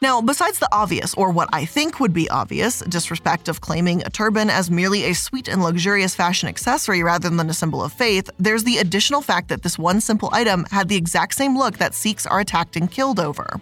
Now, 0.00 0.20
besides 0.20 0.58
the 0.58 0.68
obvious, 0.70 1.14
or 1.14 1.30
what 1.30 1.48
I 1.52 1.64
think 1.64 1.98
would 1.98 2.12
be 2.12 2.30
obvious, 2.30 2.80
disrespect 2.80 3.48
of 3.48 3.60
claiming 3.60 4.02
a 4.02 4.10
turban 4.10 4.48
as 4.48 4.70
merely 4.70 5.04
a 5.04 5.14
sweet 5.14 5.48
and 5.48 5.62
luxurious 5.62 6.14
fashion 6.14 6.48
accessory 6.48 7.02
rather 7.02 7.30
than 7.30 7.50
a 7.50 7.54
symbol 7.54 7.82
of 7.82 7.92
faith, 7.92 8.30
there's 8.38 8.62
the 8.62 8.78
additional 8.78 9.22
fact 9.22 9.48
that 9.48 9.62
this 9.62 9.78
one 9.78 10.00
simple 10.00 10.30
item 10.32 10.66
had 10.70 10.88
the 10.88 10.96
exact 10.96 11.34
same 11.34 11.58
look 11.58 11.78
that 11.78 11.94
Sikhs 11.94 12.26
are 12.26 12.38
attacked 12.40 12.76
and 12.76 12.90
killed 12.90 13.18
over. 13.18 13.60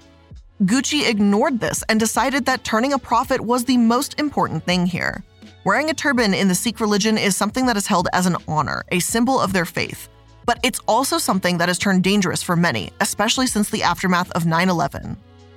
Gucci 0.62 1.08
ignored 1.08 1.60
this 1.60 1.82
and 1.88 2.00
decided 2.00 2.44
that 2.46 2.64
turning 2.64 2.92
a 2.92 2.98
profit 2.98 3.40
was 3.40 3.64
the 3.64 3.78
most 3.78 4.18
important 4.18 4.64
thing 4.64 4.86
here. 4.86 5.22
Wearing 5.66 5.90
a 5.90 5.94
turban 5.94 6.32
in 6.32 6.46
the 6.46 6.54
Sikh 6.54 6.78
religion 6.78 7.18
is 7.18 7.36
something 7.36 7.66
that 7.66 7.76
is 7.76 7.88
held 7.88 8.06
as 8.12 8.26
an 8.26 8.36
honor, 8.46 8.84
a 8.92 9.00
symbol 9.00 9.40
of 9.40 9.52
their 9.52 9.64
faith. 9.64 10.08
But 10.44 10.60
it's 10.62 10.78
also 10.86 11.18
something 11.18 11.58
that 11.58 11.68
has 11.68 11.76
turned 11.76 12.04
dangerous 12.04 12.40
for 12.40 12.54
many, 12.54 12.92
especially 13.00 13.48
since 13.48 13.68
the 13.68 13.82
aftermath 13.82 14.30
of 14.30 14.46
9 14.46 14.68
11. 14.68 15.16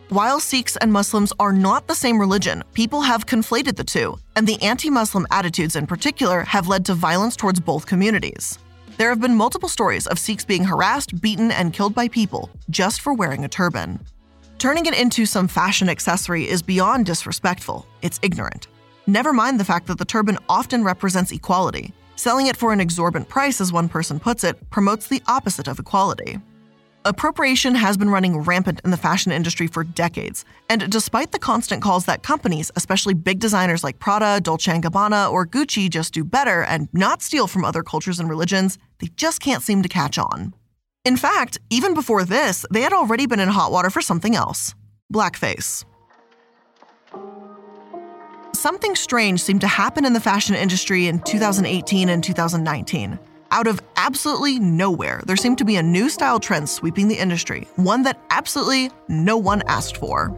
While 0.09 0.39
Sikhs 0.39 0.77
and 0.77 0.91
Muslims 0.91 1.31
are 1.39 1.53
not 1.53 1.85
the 1.85 1.93
same 1.93 2.19
religion, 2.19 2.63
people 2.73 3.01
have 3.01 3.27
conflated 3.27 3.75
the 3.75 3.83
two, 3.83 4.17
and 4.35 4.47
the 4.47 4.59
anti 4.63 4.89
Muslim 4.89 5.27
attitudes 5.29 5.75
in 5.75 5.85
particular 5.85 6.41
have 6.41 6.67
led 6.67 6.85
to 6.85 6.95
violence 6.95 7.35
towards 7.35 7.59
both 7.59 7.85
communities. 7.85 8.57
There 8.97 9.09
have 9.09 9.21
been 9.21 9.35
multiple 9.35 9.69
stories 9.69 10.07
of 10.07 10.17
Sikhs 10.17 10.43
being 10.43 10.63
harassed, 10.63 11.21
beaten, 11.21 11.51
and 11.51 11.71
killed 11.71 11.93
by 11.93 12.07
people 12.07 12.49
just 12.71 13.01
for 13.01 13.13
wearing 13.13 13.45
a 13.45 13.47
turban. 13.47 13.99
Turning 14.57 14.87
it 14.87 14.99
into 14.99 15.27
some 15.27 15.47
fashion 15.47 15.87
accessory 15.87 16.49
is 16.49 16.63
beyond 16.63 17.05
disrespectful, 17.05 17.85
it's 18.01 18.19
ignorant. 18.23 18.69
Never 19.09 19.33
mind 19.33 19.59
the 19.59 19.65
fact 19.65 19.87
that 19.87 19.97
the 19.97 20.05
turban 20.05 20.37
often 20.47 20.83
represents 20.83 21.31
equality. 21.31 21.95
Selling 22.15 22.45
it 22.45 22.55
for 22.55 22.71
an 22.71 22.79
exorbitant 22.79 23.27
price, 23.27 23.59
as 23.59 23.73
one 23.73 23.89
person 23.89 24.19
puts 24.19 24.43
it, 24.43 24.69
promotes 24.69 25.07
the 25.07 25.23
opposite 25.25 25.67
of 25.67 25.79
equality. 25.79 26.37
Appropriation 27.05 27.73
has 27.73 27.97
been 27.97 28.11
running 28.11 28.37
rampant 28.37 28.81
in 28.85 28.91
the 28.91 28.97
fashion 28.97 29.31
industry 29.31 29.65
for 29.65 29.83
decades, 29.83 30.45
and 30.69 30.91
despite 30.91 31.31
the 31.31 31.39
constant 31.39 31.81
calls 31.81 32.05
that 32.05 32.21
companies, 32.21 32.71
especially 32.75 33.15
big 33.15 33.39
designers 33.39 33.83
like 33.83 33.97
Prada, 33.97 34.39
Dolce 34.41 34.71
& 34.71 34.79
Gabbana, 34.79 35.31
or 35.31 35.47
Gucci, 35.47 35.89
just 35.89 36.13
do 36.13 36.23
better 36.23 36.61
and 36.61 36.87
not 36.93 37.23
steal 37.23 37.47
from 37.47 37.65
other 37.65 37.81
cultures 37.81 38.19
and 38.19 38.29
religions, 38.29 38.77
they 38.99 39.07
just 39.15 39.41
can't 39.41 39.63
seem 39.63 39.81
to 39.81 39.89
catch 39.89 40.19
on. 40.19 40.53
In 41.03 41.17
fact, 41.17 41.57
even 41.71 41.95
before 41.95 42.25
this, 42.25 42.63
they 42.69 42.81
had 42.81 42.93
already 42.93 43.25
been 43.25 43.39
in 43.39 43.49
hot 43.49 43.71
water 43.71 43.89
for 43.89 44.03
something 44.03 44.35
else 44.35 44.75
blackface 45.11 45.83
something 48.59 48.95
strange 48.95 49.41
seemed 49.41 49.61
to 49.61 49.67
happen 49.67 50.05
in 50.05 50.13
the 50.13 50.19
fashion 50.19 50.53
industry 50.53 51.07
in 51.07 51.19
2018 51.21 52.09
and 52.09 52.23
2019. 52.23 53.17
Out 53.51 53.67
of 53.67 53.81
absolutely 53.95 54.59
nowhere, 54.59 55.21
there 55.25 55.37
seemed 55.37 55.57
to 55.59 55.65
be 55.65 55.77
a 55.77 55.83
new 55.83 56.09
style 56.09 56.39
trend 56.39 56.69
sweeping 56.69 57.07
the 57.07 57.17
industry, 57.17 57.67
one 57.77 58.03
that 58.03 58.19
absolutely 58.29 58.91
no 59.07 59.37
one 59.37 59.63
asked 59.67 59.97
for. 59.97 60.37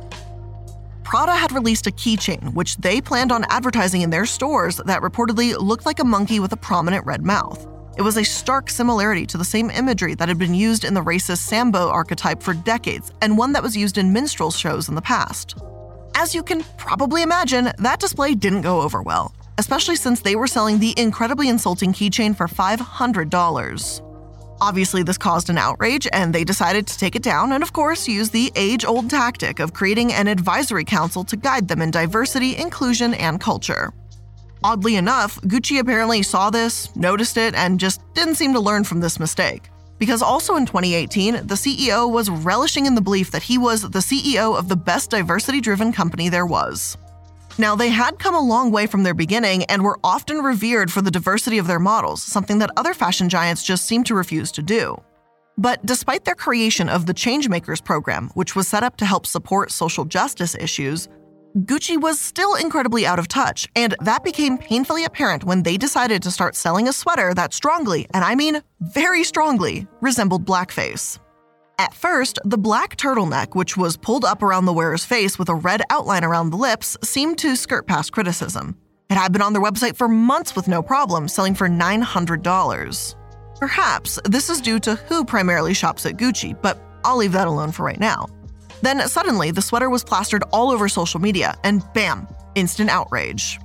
Prada 1.04 1.36
had 1.36 1.52
released 1.52 1.88
a 1.88 1.92
keychain, 1.92 2.54
which 2.54 2.78
they 2.78 3.02
planned 3.02 3.32
on 3.32 3.44
advertising 3.50 4.02
in 4.02 4.12
their 4.12 4.26
stores, 4.26 4.78
that 4.86 5.02
reportedly 5.02 5.58
looked 5.58 5.86
like 5.86 6.00
a 6.00 6.06
monkey 6.06 6.40
with 6.40 6.54
a 6.54 6.58
prominent 6.58 7.06
red 7.06 7.26
mouth. 7.26 7.68
It 7.98 8.04
was 8.04 8.18
a 8.18 8.24
stark 8.24 8.70
similarity 8.70 9.26
to 9.26 9.38
the 9.38 9.44
same 9.44 9.70
imagery 9.70 10.16
that 10.16 10.30
had 10.30 10.38
been 10.38 10.54
used 10.54 10.86
in 10.86 10.94
the 10.94 11.04
racist 11.04 11.40
Sambo 11.40 11.90
archetype 11.90 12.42
for 12.42 12.54
decades, 12.54 13.12
and 13.22 13.38
one 13.38 13.52
that 13.54 13.64
was 13.64 13.76
used 13.76 13.98
in 13.98 14.14
minstrel 14.14 14.52
shows 14.52 14.88
in 14.88 14.96
the 14.96 15.02
past. 15.02 15.58
As 16.16 16.36
you 16.36 16.44
can 16.44 16.64
probably 16.78 17.24
imagine, 17.24 17.72
that 17.78 18.00
display 18.00 18.36
didn't 18.36 18.62
go 18.62 18.82
over 18.82 19.02
well, 19.02 19.34
especially 19.58 19.96
since 19.96 20.22
they 20.22 20.36
were 20.36 20.48
selling 20.48 20.80
the 20.80 20.94
incredibly 20.98 21.50
insulting 21.50 21.94
keychain 21.94 22.36
for 22.36 22.48
$500. 22.48 24.08
Obviously, 24.62 25.02
this 25.02 25.18
caused 25.18 25.50
an 25.50 25.58
outrage, 25.58 26.08
and 26.14 26.36
they 26.36 26.44
decided 26.44 26.86
to 26.86 26.98
take 26.98 27.16
it 27.16 27.24
down 27.24 27.52
and, 27.52 27.64
of 27.64 27.74
course, 27.74 28.08
use 28.08 28.30
the 28.30 28.52
age 28.56 28.86
old 28.86 29.10
tactic 29.10 29.60
of 29.60 29.74
creating 29.74 30.14
an 30.14 30.28
advisory 30.28 30.86
council 30.86 31.24
to 31.24 31.36
guide 31.36 31.68
them 31.68 31.82
in 31.82 31.90
diversity, 31.90 32.56
inclusion, 32.56 33.16
and 33.16 33.42
culture. 33.42 33.92
Oddly 34.64 34.98
enough, 34.98 35.42
Gucci 35.42 35.80
apparently 35.80 36.22
saw 36.22 36.52
this, 36.52 36.96
noticed 36.96 37.38
it, 37.38 37.56
and 37.56 37.80
just 37.80 38.02
didn't 38.14 38.36
seem 38.36 38.54
to 38.54 38.60
learn 38.60 38.84
from 38.84 39.00
this 39.00 39.20
mistake. 39.20 39.71
Because 40.02 40.24
also 40.24 40.56
in 40.56 40.66
2018, 40.66 41.46
the 41.46 41.54
CEO 41.54 42.12
was 42.12 42.28
relishing 42.28 42.88
in 42.88 42.96
the 42.96 43.02
belief 43.02 43.30
that 43.30 43.44
he 43.44 43.60
was 43.60 43.84
the 43.84 44.00
CEO 44.00 44.58
of 44.58 44.68
the 44.68 44.76
best 44.76 45.12
diversity 45.12 45.62
driven 45.62 45.94
company 45.94 46.28
there 46.28 46.48
was. 46.48 46.98
Now, 47.60 47.76
they 47.76 47.90
had 47.90 48.18
come 48.18 48.34
a 48.34 48.40
long 48.40 48.72
way 48.72 48.88
from 48.88 49.04
their 49.04 49.14
beginning 49.14 49.64
and 49.66 49.84
were 49.84 50.00
often 50.04 50.40
revered 50.40 50.92
for 50.92 51.04
the 51.04 51.12
diversity 51.12 51.60
of 51.60 51.68
their 51.68 51.78
models, 51.78 52.24
something 52.24 52.58
that 52.58 52.72
other 52.78 52.96
fashion 52.96 53.30
giants 53.30 53.64
just 53.64 53.86
seemed 53.86 54.08
to 54.08 54.16
refuse 54.16 54.52
to 54.54 54.64
do. 54.64 55.00
But 55.56 55.86
despite 55.86 56.26
their 56.26 56.34
creation 56.34 56.90
of 56.90 57.06
the 57.06 57.14
Changemakers 57.14 57.86
program, 57.86 58.32
which 58.34 58.56
was 58.56 58.68
set 58.68 58.82
up 58.82 58.98
to 58.98 59.06
help 59.06 59.28
support 59.28 59.70
social 59.70 60.06
justice 60.06 60.56
issues, 60.56 61.10
Gucci 61.58 62.00
was 62.00 62.18
still 62.18 62.56
incredibly 62.56 63.06
out 63.06 63.20
of 63.20 63.28
touch, 63.28 63.68
and 63.76 63.94
that 64.00 64.24
became 64.24 64.58
painfully 64.58 65.04
apparent 65.04 65.44
when 65.44 65.64
they 65.64 65.76
decided 65.76 66.24
to 66.24 66.32
start 66.32 66.56
selling 66.56 66.88
a 66.88 66.94
sweater 66.94 67.34
that 67.34 67.54
strongly, 67.54 68.08
and 68.14 68.24
I 68.24 68.36
mean 68.36 68.62
very 68.80 69.26
strongly, 69.26 69.86
resembled 70.00 70.46
blackface. 70.46 71.20
At 71.78 71.94
first, 71.94 72.40
the 72.46 72.58
black 72.58 72.96
turtleneck, 72.96 73.54
which 73.54 73.76
was 73.76 73.98
pulled 73.98 74.24
up 74.24 74.42
around 74.42 74.66
the 74.66 74.72
wearer's 74.72 75.04
face 75.04 75.38
with 75.38 75.50
a 75.50 75.56
red 75.56 75.82
outline 75.90 76.24
around 76.24 76.52
the 76.52 76.58
lips, 76.58 76.96
seemed 77.04 77.38
to 77.40 77.58
skirt 77.58 77.86
past 77.86 78.14
criticism. 78.14 78.78
It 79.10 79.16
had 79.16 79.34
been 79.34 79.42
on 79.42 79.52
their 79.52 79.62
website 79.62 79.98
for 79.98 80.08
months 80.08 80.56
with 80.56 80.70
no 80.70 80.82
problem, 80.82 81.28
selling 81.28 81.56
for 81.56 81.68
$900. 81.68 83.16
Perhaps 83.60 84.20
this 84.24 84.50
is 84.50 84.62
due 84.62 84.80
to 84.80 84.96
who 84.96 85.26
primarily 85.26 85.74
shops 85.74 86.06
at 86.06 86.16
Gucci, 86.16 86.60
but 86.62 86.82
I'll 87.04 87.18
leave 87.18 87.34
that 87.34 87.48
alone 87.48 87.74
for 87.74 87.84
right 87.84 88.00
now. 88.00 88.28
Then 88.82 89.08
suddenly, 89.08 89.52
the 89.52 89.62
sweater 89.62 89.90
was 89.90 90.04
plastered 90.04 90.44
all 90.52 90.72
over 90.72 90.90
social 90.90 91.20
media, 91.20 91.56
and 91.64 91.84
bam, 91.94 92.28
instant 92.56 92.90
outrage. 92.90 93.60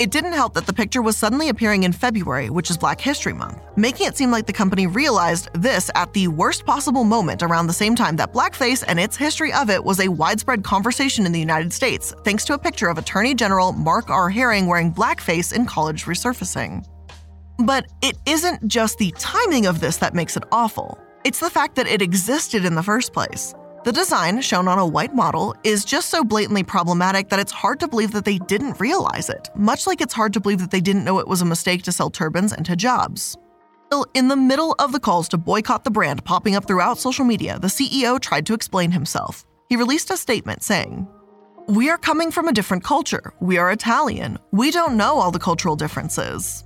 It 0.00 0.10
didn't 0.10 0.32
help 0.32 0.54
that 0.54 0.66
the 0.66 0.72
picture 0.72 1.02
was 1.02 1.16
suddenly 1.16 1.48
appearing 1.48 1.84
in 1.84 1.92
February, 1.92 2.50
which 2.50 2.68
is 2.68 2.76
Black 2.76 3.00
History 3.00 3.32
Month, 3.32 3.62
making 3.76 4.08
it 4.08 4.16
seem 4.16 4.32
like 4.32 4.44
the 4.44 4.52
company 4.52 4.88
realized 4.88 5.50
this 5.54 5.88
at 5.94 6.12
the 6.12 6.26
worst 6.26 6.66
possible 6.66 7.04
moment 7.04 7.44
around 7.44 7.68
the 7.68 7.72
same 7.72 7.94
time 7.94 8.16
that 8.16 8.32
blackface 8.32 8.82
and 8.88 8.98
its 8.98 9.16
history 9.16 9.52
of 9.52 9.70
it 9.70 9.82
was 9.82 10.00
a 10.00 10.08
widespread 10.08 10.64
conversation 10.64 11.26
in 11.26 11.32
the 11.32 11.38
United 11.38 11.72
States, 11.72 12.12
thanks 12.24 12.44
to 12.44 12.54
a 12.54 12.58
picture 12.58 12.88
of 12.88 12.98
Attorney 12.98 13.34
General 13.34 13.70
Mark 13.70 14.10
R. 14.10 14.28
Herring 14.28 14.66
wearing 14.66 14.92
blackface 14.92 15.52
in 15.52 15.64
college 15.64 16.06
resurfacing. 16.06 16.84
But 17.58 17.86
it 18.02 18.16
isn't 18.26 18.66
just 18.66 18.98
the 18.98 19.12
timing 19.12 19.66
of 19.66 19.78
this 19.78 19.98
that 19.98 20.12
makes 20.12 20.36
it 20.36 20.42
awful, 20.50 20.98
it's 21.24 21.38
the 21.38 21.50
fact 21.50 21.76
that 21.76 21.86
it 21.86 22.02
existed 22.02 22.64
in 22.64 22.74
the 22.74 22.82
first 22.82 23.12
place. 23.12 23.54
The 23.84 23.92
design, 23.92 24.40
shown 24.40 24.66
on 24.66 24.78
a 24.78 24.86
white 24.86 25.14
model, 25.14 25.54
is 25.62 25.84
just 25.84 26.08
so 26.08 26.24
blatantly 26.24 26.62
problematic 26.62 27.28
that 27.28 27.38
it's 27.38 27.52
hard 27.52 27.80
to 27.80 27.88
believe 27.88 28.12
that 28.12 28.24
they 28.24 28.38
didn't 28.38 28.80
realize 28.80 29.28
it, 29.28 29.50
much 29.54 29.86
like 29.86 30.00
it's 30.00 30.14
hard 30.14 30.32
to 30.32 30.40
believe 30.40 30.60
that 30.60 30.70
they 30.70 30.80
didn't 30.80 31.04
know 31.04 31.18
it 31.18 31.28
was 31.28 31.42
a 31.42 31.44
mistake 31.44 31.82
to 31.82 31.92
sell 31.92 32.08
turbans 32.08 32.54
and 32.54 32.66
hijabs. 32.66 33.36
Still, 33.88 34.06
in 34.14 34.28
the 34.28 34.36
middle 34.36 34.74
of 34.78 34.92
the 34.92 35.00
calls 35.00 35.28
to 35.28 35.36
boycott 35.36 35.84
the 35.84 35.90
brand 35.90 36.24
popping 36.24 36.56
up 36.56 36.66
throughout 36.66 36.96
social 36.96 37.26
media, 37.26 37.58
the 37.58 37.68
CEO 37.68 38.18
tried 38.18 38.46
to 38.46 38.54
explain 38.54 38.90
himself. 38.90 39.44
He 39.68 39.76
released 39.76 40.10
a 40.10 40.16
statement 40.16 40.62
saying, 40.62 41.06
We 41.68 41.90
are 41.90 41.98
coming 41.98 42.30
from 42.30 42.48
a 42.48 42.54
different 42.54 42.84
culture. 42.84 43.34
We 43.40 43.58
are 43.58 43.70
Italian. 43.70 44.38
We 44.50 44.70
don't 44.70 44.96
know 44.96 45.18
all 45.18 45.30
the 45.30 45.38
cultural 45.38 45.76
differences. 45.76 46.63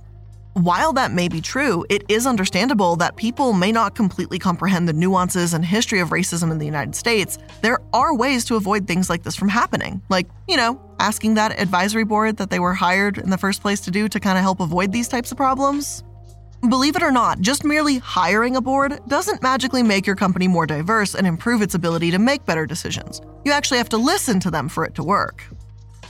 While 0.59 0.91
that 0.93 1.13
may 1.13 1.29
be 1.29 1.39
true, 1.39 1.85
it 1.87 2.03
is 2.09 2.27
understandable 2.27 2.97
that 2.97 3.15
people 3.15 3.53
may 3.53 3.71
not 3.71 3.95
completely 3.95 4.37
comprehend 4.37 4.89
the 4.89 4.93
nuances 4.93 5.53
and 5.53 5.63
history 5.63 6.01
of 6.01 6.09
racism 6.09 6.51
in 6.51 6.57
the 6.57 6.65
United 6.65 6.95
States. 6.95 7.37
There 7.61 7.79
are 7.93 8.13
ways 8.13 8.43
to 8.45 8.57
avoid 8.57 8.85
things 8.85 9.09
like 9.09 9.23
this 9.23 9.37
from 9.37 9.47
happening, 9.47 10.01
like, 10.09 10.27
you 10.49 10.57
know, 10.57 10.81
asking 10.99 11.35
that 11.35 11.57
advisory 11.57 12.03
board 12.03 12.35
that 12.35 12.49
they 12.49 12.59
were 12.59 12.73
hired 12.73 13.19
in 13.19 13.29
the 13.29 13.37
first 13.37 13.61
place 13.61 13.79
to 13.79 13.89
do 13.89 14.09
to 14.09 14.19
kind 14.19 14.37
of 14.37 14.41
help 14.41 14.59
avoid 14.59 14.91
these 14.91 15.07
types 15.07 15.31
of 15.31 15.37
problems. 15.37 16.03
Believe 16.67 16.97
it 16.97 17.03
or 17.03 17.11
not, 17.11 17.39
just 17.39 17.63
merely 17.63 17.99
hiring 17.99 18.57
a 18.57 18.61
board 18.61 18.99
doesn't 19.07 19.41
magically 19.41 19.81
make 19.81 20.05
your 20.05 20.17
company 20.17 20.49
more 20.49 20.65
diverse 20.65 21.15
and 21.15 21.25
improve 21.25 21.61
its 21.61 21.73
ability 21.73 22.11
to 22.11 22.19
make 22.19 22.45
better 22.45 22.65
decisions. 22.65 23.21
You 23.45 23.53
actually 23.53 23.77
have 23.77 23.87
to 23.89 23.97
listen 23.97 24.41
to 24.41 24.51
them 24.51 24.67
for 24.67 24.83
it 24.83 24.93
to 24.95 25.03
work. 25.03 25.45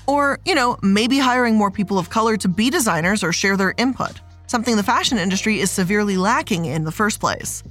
Or, 0.07 0.39
you 0.43 0.55
know, 0.55 0.79
maybe 0.81 1.19
hiring 1.19 1.53
more 1.53 1.69
people 1.69 1.99
of 1.99 2.09
color 2.09 2.35
to 2.37 2.47
be 2.47 2.71
designers 2.71 3.23
or 3.23 3.31
share 3.31 3.55
their 3.55 3.75
input 3.77 4.21
something 4.49 4.75
the 4.75 4.83
fashion 4.83 5.19
industry 5.19 5.59
is 5.59 5.69
severely 5.69 6.17
lacking 6.17 6.65
in 6.65 6.83
the 6.83 6.91
first 6.91 7.19
place. 7.19 7.63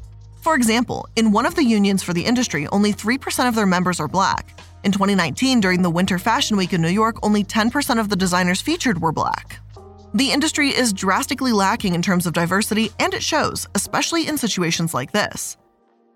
For 0.42 0.54
example, 0.54 1.08
in 1.16 1.32
one 1.32 1.44
of 1.44 1.56
the 1.56 1.64
unions 1.64 2.02
for 2.04 2.12
the 2.12 2.24
industry, 2.24 2.68
only 2.68 2.92
3% 2.92 3.48
of 3.48 3.56
their 3.56 3.66
members 3.66 3.98
are 3.98 4.06
black. 4.06 4.60
In 4.84 4.92
2019, 4.92 5.60
during 5.60 5.82
the 5.82 5.90
Winter 5.90 6.18
Fashion 6.18 6.56
Week 6.56 6.72
in 6.72 6.80
New 6.80 6.88
York, 6.88 7.16
only 7.24 7.42
10% 7.42 7.98
of 7.98 8.08
the 8.08 8.16
designers 8.16 8.60
featured 8.60 9.00
were 9.00 9.10
black. 9.10 9.58
The 10.14 10.30
industry 10.30 10.68
is 10.68 10.92
drastically 10.92 11.52
lacking 11.52 11.94
in 11.94 12.02
terms 12.02 12.26
of 12.26 12.32
diversity, 12.32 12.90
and 13.00 13.12
it 13.12 13.22
shows, 13.22 13.66
especially 13.74 14.28
in 14.28 14.38
situations 14.38 14.94
like 14.94 15.10
this. 15.10 15.56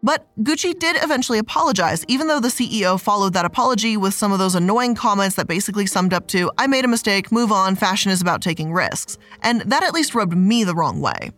But 0.04 0.26
Gucci 0.42 0.76
did 0.76 0.96
eventually 1.02 1.38
apologize, 1.38 2.04
even 2.08 2.26
though 2.26 2.40
the 2.40 2.48
CEO 2.48 3.00
followed 3.00 3.34
that 3.34 3.44
apology 3.44 3.96
with 3.96 4.14
some 4.14 4.32
of 4.32 4.40
those 4.40 4.56
annoying 4.56 4.96
comments 4.96 5.36
that 5.36 5.46
basically 5.46 5.86
summed 5.86 6.12
up 6.12 6.26
to, 6.28 6.50
I 6.58 6.66
made 6.66 6.84
a 6.84 6.88
mistake, 6.88 7.30
move 7.30 7.52
on, 7.52 7.76
fashion 7.76 8.10
is 8.10 8.20
about 8.20 8.42
taking 8.42 8.72
risks. 8.72 9.16
And 9.42 9.60
that 9.62 9.84
at 9.84 9.94
least 9.94 10.14
rubbed 10.14 10.36
me 10.36 10.64
the 10.64 10.74
wrong 10.74 11.00
way. 11.00 11.30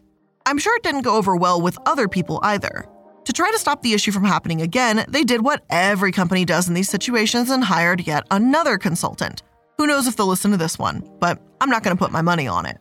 I'm 0.46 0.58
sure 0.58 0.74
it 0.76 0.82
didn't 0.82 1.02
go 1.02 1.16
over 1.16 1.36
well 1.36 1.60
with 1.60 1.78
other 1.86 2.08
people 2.08 2.40
either. 2.42 2.86
To 3.24 3.32
try 3.32 3.50
to 3.50 3.58
stop 3.58 3.82
the 3.82 3.92
issue 3.92 4.12
from 4.12 4.24
happening 4.24 4.62
again, 4.62 5.04
they 5.08 5.24
did 5.24 5.42
what 5.42 5.64
every 5.68 6.12
company 6.12 6.44
does 6.44 6.68
in 6.68 6.74
these 6.74 6.88
situations 6.88 7.50
and 7.50 7.64
hired 7.64 8.06
yet 8.06 8.26
another 8.30 8.78
consultant. 8.78 9.42
Who 9.78 9.86
knows 9.86 10.06
if 10.06 10.16
they'll 10.16 10.26
listen 10.26 10.50
to 10.52 10.56
this 10.56 10.78
one, 10.78 11.02
but 11.20 11.40
I'm 11.60 11.70
not 11.70 11.82
going 11.82 11.96
to 11.96 12.02
put 12.02 12.12
my 12.12 12.22
money 12.22 12.46
on 12.46 12.64
it. 12.66 12.78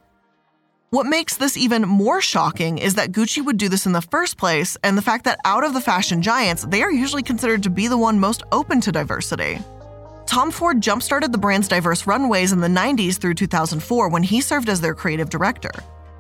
What 0.93 1.07
makes 1.07 1.37
this 1.37 1.57
even 1.57 1.81
more 1.81 2.21
shocking 2.21 2.77
is 2.77 2.93
that 2.93 3.11
Gucci 3.11 3.43
would 3.43 3.57
do 3.57 3.67
this 3.67 3.87
in 3.87 3.93
the 3.93 4.01
first 4.11 4.37
place, 4.37 4.77
and 4.83 4.95
the 4.95 5.01
fact 5.01 5.25
that 5.25 5.39
out 5.43 5.63
of 5.63 5.73
the 5.73 5.81
fashion 5.81 6.21
giants, 6.21 6.65
they 6.69 6.83
are 6.83 6.91
usually 6.91 7.23
considered 7.23 7.63
to 7.63 7.71
be 7.71 7.87
the 7.87 7.97
one 7.97 8.19
most 8.19 8.43
open 8.51 8.79
to 8.81 8.91
diversity. 8.91 9.57
Tom 10.27 10.51
Ford 10.51 10.81
jump 10.81 11.01
started 11.01 11.31
the 11.31 11.39
brand's 11.39 11.67
diverse 11.67 12.05
runways 12.05 12.51
in 12.51 12.61
the 12.61 12.67
90s 12.67 13.17
through 13.17 13.33
2004 13.33 14.07
when 14.09 14.21
he 14.21 14.39
served 14.39 14.69
as 14.69 14.81
their 14.81 14.93
creative 14.93 15.31
director. 15.31 15.71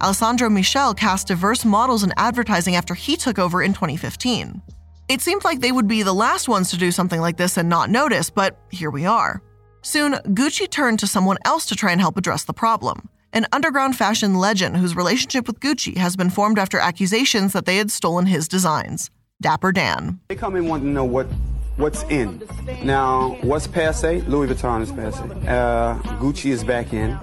Alessandro 0.01 0.49
Michele 0.49 0.95
cast 0.95 1.27
diverse 1.27 1.63
models 1.63 2.03
in 2.03 2.11
advertising 2.17 2.75
after 2.75 2.95
he 2.95 3.15
took 3.15 3.37
over 3.37 3.61
in 3.61 3.73
2015. 3.73 4.59
It 5.07 5.21
seemed 5.21 5.43
like 5.43 5.59
they 5.59 5.71
would 5.71 5.87
be 5.87 6.01
the 6.01 6.13
last 6.13 6.49
ones 6.49 6.71
to 6.71 6.77
do 6.77 6.91
something 6.91 7.21
like 7.21 7.37
this 7.37 7.57
and 7.57 7.69
not 7.69 7.91
notice, 7.91 8.31
but 8.31 8.57
here 8.71 8.89
we 8.89 9.05
are. 9.05 9.43
Soon, 9.83 10.13
Gucci 10.13 10.67
turned 10.67 10.97
to 10.97 11.05
someone 11.05 11.37
else 11.45 11.67
to 11.67 11.75
try 11.75 11.91
and 11.91 12.01
help 12.01 12.17
address 12.17 12.45
the 12.45 12.53
problem 12.53 13.07
an 13.33 13.47
underground 13.51 13.97
fashion 13.97 14.35
legend 14.35 14.77
whose 14.77 14.95
relationship 14.95 15.47
with 15.47 15.59
Gucci 15.59 15.97
has 15.97 16.15
been 16.15 16.29
formed 16.29 16.59
after 16.59 16.79
accusations 16.79 17.51
that 17.53 17.65
they 17.65 17.77
had 17.77 17.91
stolen 17.91 18.27
his 18.27 18.47
designs 18.47 19.09
Dapper 19.41 19.71
Dan. 19.71 20.19
They 20.29 20.35
come 20.35 20.55
in 20.55 20.67
wanting 20.67 20.87
to 20.87 20.93
know 20.93 21.03
what 21.03 21.27
what's 21.75 22.03
in. 22.03 22.41
Now, 22.83 23.37
what's 23.41 23.67
passe? 23.67 24.21
Louis 24.21 24.47
Vuitton 24.47 24.81
is 24.81 24.91
passe. 24.91 25.19
Uh, 25.47 25.99
Gucci 26.21 26.51
is 26.51 26.63
back 26.63 26.93
in. 26.93 27.17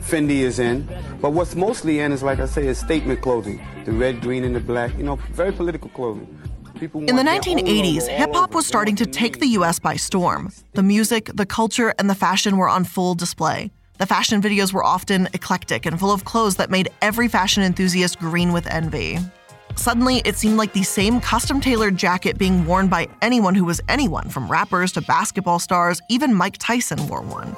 Fendi 0.00 0.40
is 0.40 0.58
in. 0.58 0.88
But 1.20 1.30
what's 1.30 1.54
mostly 1.54 2.00
in 2.00 2.10
is, 2.10 2.22
like 2.22 2.40
I 2.40 2.46
say, 2.46 2.66
is 2.66 2.78
statement 2.78 3.22
clothing. 3.22 3.60
The 3.84 3.92
red, 3.92 4.20
green, 4.20 4.42
and 4.42 4.56
the 4.56 4.60
black. 4.60 4.96
You 4.96 5.04
know, 5.04 5.16
very 5.32 5.52
political 5.52 5.90
clothing. 5.90 6.26
In 6.80 7.16
the 7.16 7.22
1980s, 7.22 8.08
hip 8.08 8.34
hop 8.34 8.52
was 8.52 8.66
starting 8.66 8.96
to 8.96 9.06
take 9.06 9.38
the 9.38 9.46
US 9.58 9.78
by 9.78 9.94
storm. 9.96 10.50
The 10.72 10.82
music, 10.82 11.30
the 11.32 11.46
culture, 11.46 11.94
and 11.98 12.10
the 12.10 12.14
fashion 12.16 12.56
were 12.56 12.68
on 12.68 12.84
full 12.84 13.14
display. 13.14 13.70
The 13.96 14.06
fashion 14.06 14.42
videos 14.42 14.72
were 14.72 14.82
often 14.82 15.28
eclectic 15.34 15.86
and 15.86 16.00
full 16.00 16.10
of 16.10 16.24
clothes 16.24 16.56
that 16.56 16.68
made 16.68 16.88
every 17.00 17.28
fashion 17.28 17.62
enthusiast 17.62 18.18
green 18.18 18.52
with 18.52 18.66
envy. 18.66 19.20
Suddenly, 19.76 20.20
it 20.24 20.36
seemed 20.36 20.56
like 20.56 20.72
the 20.72 20.82
same 20.82 21.20
custom 21.20 21.60
tailored 21.60 21.96
jacket 21.96 22.36
being 22.36 22.66
worn 22.66 22.88
by 22.88 23.06
anyone 23.22 23.54
who 23.54 23.64
was 23.64 23.80
anyone, 23.88 24.28
from 24.28 24.50
rappers 24.50 24.90
to 24.92 25.00
basketball 25.00 25.60
stars, 25.60 26.00
even 26.08 26.34
Mike 26.34 26.56
Tyson 26.58 27.06
wore 27.06 27.22
one. 27.22 27.54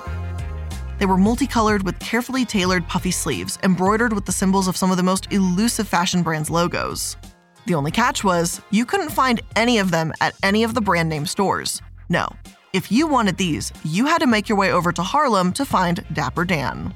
They 0.98 1.06
were 1.06 1.16
multicolored 1.16 1.82
with 1.82 1.98
carefully 2.00 2.44
tailored 2.44 2.86
puffy 2.86 3.10
sleeves, 3.10 3.58
embroidered 3.62 4.12
with 4.12 4.26
the 4.26 4.32
symbols 4.32 4.68
of 4.68 4.76
some 4.76 4.90
of 4.90 4.98
the 4.98 5.02
most 5.02 5.32
elusive 5.32 5.88
fashion 5.88 6.22
brands' 6.22 6.50
logos. 6.50 7.16
The 7.64 7.74
only 7.74 7.90
catch 7.90 8.24
was, 8.24 8.60
you 8.70 8.84
couldn't 8.84 9.10
find 9.10 9.40
any 9.56 9.78
of 9.78 9.90
them 9.90 10.12
at 10.20 10.34
any 10.42 10.64
of 10.64 10.74
the 10.74 10.82
brand 10.82 11.08
name 11.08 11.24
stores. 11.24 11.80
No, 12.08 12.28
if 12.72 12.92
you 12.92 13.06
wanted 13.06 13.36
these, 13.36 13.72
you 13.84 14.06
had 14.06 14.18
to 14.18 14.26
make 14.26 14.48
your 14.48 14.58
way 14.58 14.72
over 14.72 14.92
to 14.92 15.02
Harlem 15.02 15.52
to 15.54 15.64
find 15.64 16.04
Dapper 16.12 16.44
Dan. 16.44 16.94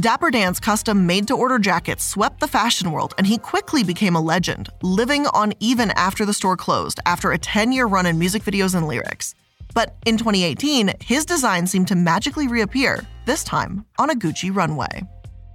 Dapper 0.00 0.30
Dan's 0.30 0.60
custom 0.60 1.06
made 1.06 1.26
to 1.28 1.34
order 1.34 1.58
jackets 1.58 2.04
swept 2.04 2.40
the 2.40 2.48
fashion 2.48 2.92
world, 2.92 3.14
and 3.18 3.26
he 3.26 3.36
quickly 3.36 3.84
became 3.84 4.16
a 4.16 4.20
legend, 4.20 4.70
living 4.82 5.26
on 5.28 5.52
even 5.60 5.90
after 5.92 6.24
the 6.24 6.32
store 6.32 6.56
closed 6.56 7.00
after 7.04 7.32
a 7.32 7.38
10 7.38 7.72
year 7.72 7.86
run 7.86 8.06
in 8.06 8.18
music 8.18 8.42
videos 8.42 8.74
and 8.74 8.86
lyrics. 8.86 9.34
But 9.74 9.96
in 10.06 10.16
2018, 10.16 10.92
his 11.00 11.26
design 11.26 11.66
seemed 11.66 11.88
to 11.88 11.94
magically 11.94 12.48
reappear, 12.48 13.04
this 13.26 13.44
time 13.44 13.84
on 13.98 14.10
a 14.10 14.14
Gucci 14.14 14.54
runway. 14.54 15.02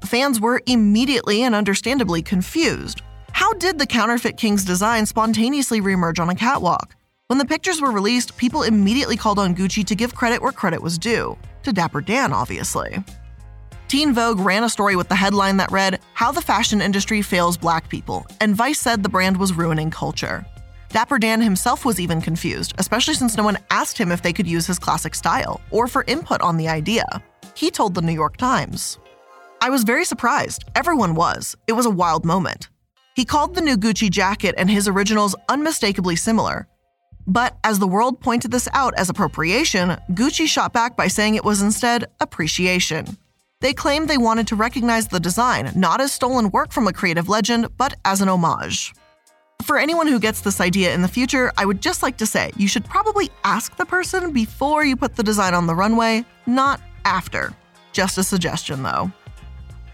Fans 0.03 0.39
were 0.39 0.61
immediately 0.65 1.43
and 1.43 1.55
understandably 1.55 2.21
confused. 2.21 3.01
How 3.31 3.53
did 3.53 3.79
the 3.79 3.87
counterfeit 3.87 4.37
king's 4.37 4.65
design 4.65 5.05
spontaneously 5.05 5.79
reemerge 5.79 6.19
on 6.19 6.29
a 6.29 6.35
catwalk? 6.35 6.96
When 7.27 7.39
the 7.39 7.45
pictures 7.45 7.81
were 7.81 7.91
released, 7.91 8.37
people 8.37 8.63
immediately 8.63 9.17
called 9.17 9.37
on 9.37 9.53
Gucci 9.53 9.85
to 9.87 9.95
give 9.95 10.15
credit 10.15 10.41
where 10.41 10.53
credit 10.53 10.81
was 10.81 10.97
due. 10.97 11.37
To 11.63 11.73
Dapper 11.73 11.99
Dan, 11.99 12.31
obviously. 12.31 13.03
Teen 13.89 14.13
Vogue 14.13 14.39
ran 14.39 14.63
a 14.63 14.69
story 14.69 14.95
with 14.95 15.09
the 15.09 15.15
headline 15.15 15.57
that 15.57 15.69
read, 15.69 15.99
How 16.13 16.31
the 16.31 16.41
Fashion 16.41 16.81
Industry 16.81 17.21
Fails 17.21 17.57
Black 17.57 17.89
People, 17.89 18.25
and 18.39 18.55
Vice 18.55 18.79
said 18.79 19.03
the 19.03 19.09
brand 19.09 19.35
was 19.35 19.51
ruining 19.51 19.91
culture. 19.91 20.45
Dapper 20.87 21.19
Dan 21.19 21.41
himself 21.41 21.83
was 21.83 21.99
even 21.99 22.21
confused, 22.21 22.73
especially 22.77 23.15
since 23.15 23.35
no 23.35 23.43
one 23.43 23.57
asked 23.71 23.97
him 23.97 24.13
if 24.13 24.21
they 24.21 24.31
could 24.31 24.47
use 24.47 24.65
his 24.65 24.79
classic 24.79 25.13
style 25.13 25.59
or 25.69 25.87
for 25.87 26.05
input 26.07 26.39
on 26.39 26.55
the 26.55 26.69
idea. 26.69 27.05
He 27.55 27.71
told 27.71 27.93
the 27.93 28.01
New 28.01 28.13
York 28.13 28.37
Times. 28.37 28.99
I 29.59 29.69
was 29.69 29.83
very 29.83 30.05
surprised. 30.05 30.63
Everyone 30.75 31.13
was. 31.13 31.57
It 31.67 31.73
was 31.73 31.85
a 31.85 31.89
wild 31.89 32.23
moment. 32.23 32.69
He 33.17 33.25
called 33.25 33.53
the 33.53 33.61
new 33.61 33.75
Gucci 33.75 34.09
jacket 34.09 34.55
and 34.57 34.69
his 34.69 34.87
originals 34.87 35.35
unmistakably 35.49 36.15
similar, 36.15 36.67
but 37.27 37.57
as 37.63 37.77
the 37.77 37.87
world 37.87 38.21
pointed 38.21 38.51
this 38.51 38.69
out 38.73 38.93
as 38.97 39.09
appropriation, 39.09 39.97
Gucci 40.11 40.47
shot 40.47 40.71
back 40.71 40.95
by 40.95 41.09
saying 41.09 41.35
it 41.35 41.43
was 41.43 41.61
instead 41.61 42.05
appreciation. 42.21 43.17
They 43.59 43.73
claimed 43.73 44.07
they 44.07 44.17
wanted 44.17 44.47
to 44.47 44.55
recognize 44.55 45.07
the 45.07 45.19
design 45.19 45.71
not 45.75 45.99
as 45.99 46.13
stolen 46.13 46.51
work 46.51 46.71
from 46.71 46.87
a 46.87 46.93
creative 46.93 47.27
legend, 47.27 47.67
but 47.77 47.95
as 48.05 48.21
an 48.21 48.29
homage. 48.29 48.93
For 49.63 49.77
anyone 49.77 50.07
who 50.07 50.19
gets 50.19 50.41
this 50.41 50.61
idea 50.61 50.93
in 50.93 51.01
the 51.01 51.07
future, 51.07 51.51
I 51.57 51.65
would 51.65 51.81
just 51.81 52.01
like 52.01 52.17
to 52.17 52.25
say 52.25 52.51
you 52.55 52.67
should 52.67 52.85
probably 52.85 53.29
ask 53.43 53.75
the 53.75 53.85
person 53.85 54.31
before 54.31 54.85
you 54.85 54.95
put 54.95 55.15
the 55.15 55.23
design 55.23 55.53
on 55.53 55.67
the 55.67 55.75
runway, 55.75 56.23
not 56.45 56.79
after. 57.03 57.53
Just 57.91 58.17
a 58.17 58.23
suggestion 58.23 58.83
though. 58.83 59.11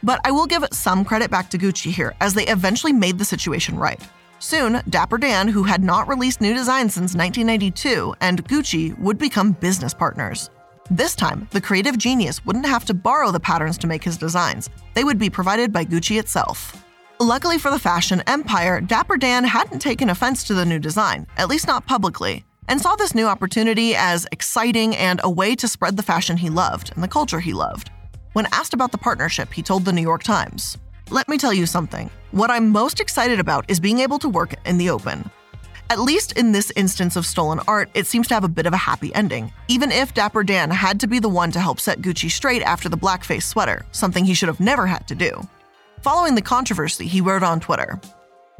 But 0.03 0.19
I 0.25 0.31
will 0.31 0.45
give 0.45 0.65
some 0.73 1.05
credit 1.05 1.31
back 1.31 1.49
to 1.51 1.57
Gucci 1.57 1.91
here, 1.91 2.13
as 2.19 2.33
they 2.33 2.45
eventually 2.47 2.91
made 2.91 3.17
the 3.17 3.25
situation 3.25 3.77
right. 3.77 4.01
Soon, 4.43 4.81
Dapper 4.89 5.17
Dan, 5.17 5.47
who 5.47 5.63
had 5.63 5.85
not 5.85 6.09
released 6.09 6.41
new 6.41 6.53
designs 6.53 6.95
since 6.95 7.15
1992, 7.15 8.13
and 8.19 8.45
Gucci 8.45 8.99
would 8.99 9.17
become 9.17 9.53
business 9.53 9.93
partners. 9.93 10.49
This 10.91 11.15
time, 11.15 11.47
the 11.51 11.61
creative 11.61 11.97
genius 11.97 12.45
wouldn't 12.45 12.65
have 12.65 12.83
to 12.85 12.93
borrow 12.93 13.31
the 13.31 13.39
patterns 13.39 13.77
to 13.77 13.87
make 13.87 14.03
his 14.03 14.17
designs, 14.17 14.69
they 14.95 15.05
would 15.05 15.17
be 15.17 15.29
provided 15.29 15.71
by 15.71 15.85
Gucci 15.85 16.19
itself. 16.19 16.85
Luckily 17.21 17.57
for 17.57 17.71
the 17.71 17.79
fashion 17.79 18.21
empire, 18.27 18.81
Dapper 18.81 19.15
Dan 19.15 19.45
hadn't 19.45 19.79
taken 19.79 20.09
offense 20.09 20.43
to 20.43 20.53
the 20.53 20.65
new 20.65 20.77
design, 20.77 21.25
at 21.37 21.47
least 21.47 21.65
not 21.65 21.87
publicly, 21.87 22.43
and 22.67 22.81
saw 22.81 22.97
this 22.97 23.15
new 23.15 23.27
opportunity 23.27 23.95
as 23.95 24.27
exciting 24.33 24.93
and 24.97 25.21
a 25.23 25.29
way 25.29 25.55
to 25.55 25.69
spread 25.69 25.95
the 25.95 26.03
fashion 26.03 26.35
he 26.35 26.49
loved 26.49 26.91
and 26.95 27.01
the 27.01 27.07
culture 27.07 27.39
he 27.39 27.53
loved. 27.53 27.91
When 28.33 28.47
asked 28.51 28.73
about 28.73 28.91
the 28.91 28.97
partnership, 28.97 29.53
he 29.53 29.63
told 29.63 29.85
the 29.85 29.93
New 29.93 30.01
York 30.01 30.23
Times 30.23 30.77
let 31.13 31.29
me 31.29 31.37
tell 31.37 31.53
you 31.53 31.67
something. 31.67 32.09
What 32.31 32.49
I'm 32.49 32.69
most 32.69 32.99
excited 32.99 33.39
about 33.39 33.69
is 33.69 33.79
being 33.79 33.99
able 33.99 34.17
to 34.17 34.27
work 34.27 34.55
in 34.65 34.79
the 34.79 34.89
open. 34.89 35.29
At 35.91 35.99
least 35.99 36.31
in 36.31 36.51
this 36.51 36.71
instance 36.75 37.15
of 37.15 37.27
stolen 37.27 37.59
art, 37.67 37.91
it 37.93 38.07
seems 38.07 38.27
to 38.29 38.33
have 38.33 38.43
a 38.43 38.47
bit 38.47 38.65
of 38.65 38.73
a 38.73 38.77
happy 38.77 39.13
ending, 39.13 39.53
even 39.67 39.91
if 39.91 40.15
Dapper 40.15 40.43
Dan 40.43 40.71
had 40.71 40.99
to 41.01 41.07
be 41.07 41.19
the 41.19 41.29
one 41.29 41.51
to 41.51 41.59
help 41.59 41.79
set 41.79 42.01
Gucci 42.01 42.31
straight 42.31 42.63
after 42.63 42.89
the 42.89 42.97
blackface 42.97 43.43
sweater, 43.43 43.85
something 43.91 44.25
he 44.25 44.33
should 44.33 44.47
have 44.47 44.59
never 44.59 44.87
had 44.87 45.07
to 45.07 45.13
do. 45.13 45.39
Following 46.01 46.33
the 46.33 46.41
controversy, 46.41 47.05
he 47.05 47.21
wrote 47.21 47.43
on 47.43 47.59
Twitter 47.59 48.01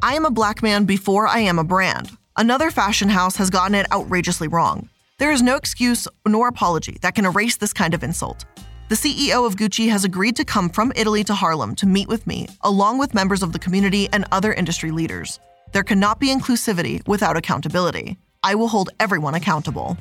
I 0.02 0.14
am 0.14 0.24
a 0.24 0.30
black 0.30 0.62
man 0.62 0.84
before 0.84 1.26
I 1.26 1.40
am 1.40 1.58
a 1.58 1.64
brand. 1.64 2.16
Another 2.36 2.70
fashion 2.70 3.08
house 3.08 3.34
has 3.36 3.50
gotten 3.50 3.74
it 3.74 3.90
outrageously 3.90 4.46
wrong. 4.46 4.88
There 5.18 5.32
is 5.32 5.42
no 5.42 5.56
excuse 5.56 6.06
nor 6.26 6.46
apology 6.46 6.98
that 7.02 7.16
can 7.16 7.26
erase 7.26 7.56
this 7.56 7.72
kind 7.72 7.94
of 7.94 8.04
insult. 8.04 8.44
The 8.86 8.96
CEO 8.96 9.46
of 9.46 9.56
Gucci 9.56 9.88
has 9.88 10.04
agreed 10.04 10.36
to 10.36 10.44
come 10.44 10.68
from 10.68 10.92
Italy 10.94 11.24
to 11.24 11.34
Harlem 11.34 11.74
to 11.76 11.86
meet 11.86 12.06
with 12.06 12.26
me, 12.26 12.48
along 12.60 12.98
with 12.98 13.14
members 13.14 13.42
of 13.42 13.54
the 13.54 13.58
community 13.58 14.10
and 14.12 14.26
other 14.30 14.52
industry 14.52 14.90
leaders. 14.90 15.40
There 15.72 15.82
cannot 15.82 16.20
be 16.20 16.28
inclusivity 16.28 17.06
without 17.08 17.34
accountability. 17.34 18.18
I 18.42 18.54
will 18.54 18.68
hold 18.68 18.90
everyone 19.00 19.36
accountable. 19.36 19.96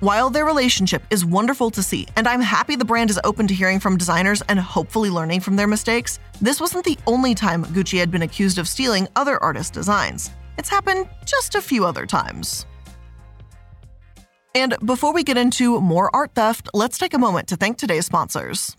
While 0.00 0.30
their 0.30 0.44
relationship 0.44 1.04
is 1.10 1.24
wonderful 1.24 1.70
to 1.70 1.82
see, 1.82 2.08
and 2.16 2.26
I'm 2.26 2.40
happy 2.40 2.74
the 2.74 2.84
brand 2.84 3.08
is 3.08 3.20
open 3.22 3.46
to 3.46 3.54
hearing 3.54 3.78
from 3.78 3.96
designers 3.96 4.42
and 4.48 4.58
hopefully 4.58 5.10
learning 5.10 5.38
from 5.38 5.54
their 5.54 5.68
mistakes, 5.68 6.18
this 6.40 6.60
wasn't 6.60 6.84
the 6.84 6.98
only 7.06 7.36
time 7.36 7.64
Gucci 7.66 8.00
had 8.00 8.10
been 8.10 8.22
accused 8.22 8.58
of 8.58 8.66
stealing 8.66 9.06
other 9.14 9.40
artists' 9.44 9.70
designs. 9.70 10.32
It's 10.58 10.68
happened 10.68 11.08
just 11.24 11.54
a 11.54 11.62
few 11.62 11.86
other 11.86 12.04
times. 12.04 12.66
And 14.54 14.76
before 14.84 15.12
we 15.12 15.24
get 15.24 15.36
into 15.36 15.80
more 15.80 16.14
art 16.14 16.34
theft, 16.34 16.68
let's 16.72 16.96
take 16.96 17.12
a 17.12 17.18
moment 17.18 17.48
to 17.48 17.56
thank 17.56 17.76
today's 17.76 18.06
sponsors. 18.06 18.76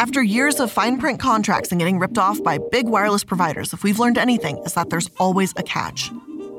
After 0.00 0.20
years 0.20 0.58
of 0.58 0.72
fine 0.72 0.98
print 0.98 1.20
contracts 1.20 1.70
and 1.70 1.78
getting 1.78 2.00
ripped 2.00 2.18
off 2.18 2.42
by 2.42 2.58
big 2.72 2.88
wireless 2.88 3.22
providers, 3.22 3.72
if 3.72 3.84
we've 3.84 4.00
learned 4.00 4.18
anything, 4.18 4.58
is 4.58 4.74
that 4.74 4.90
there's 4.90 5.08
always 5.18 5.54
a 5.56 5.62
catch. 5.62 6.10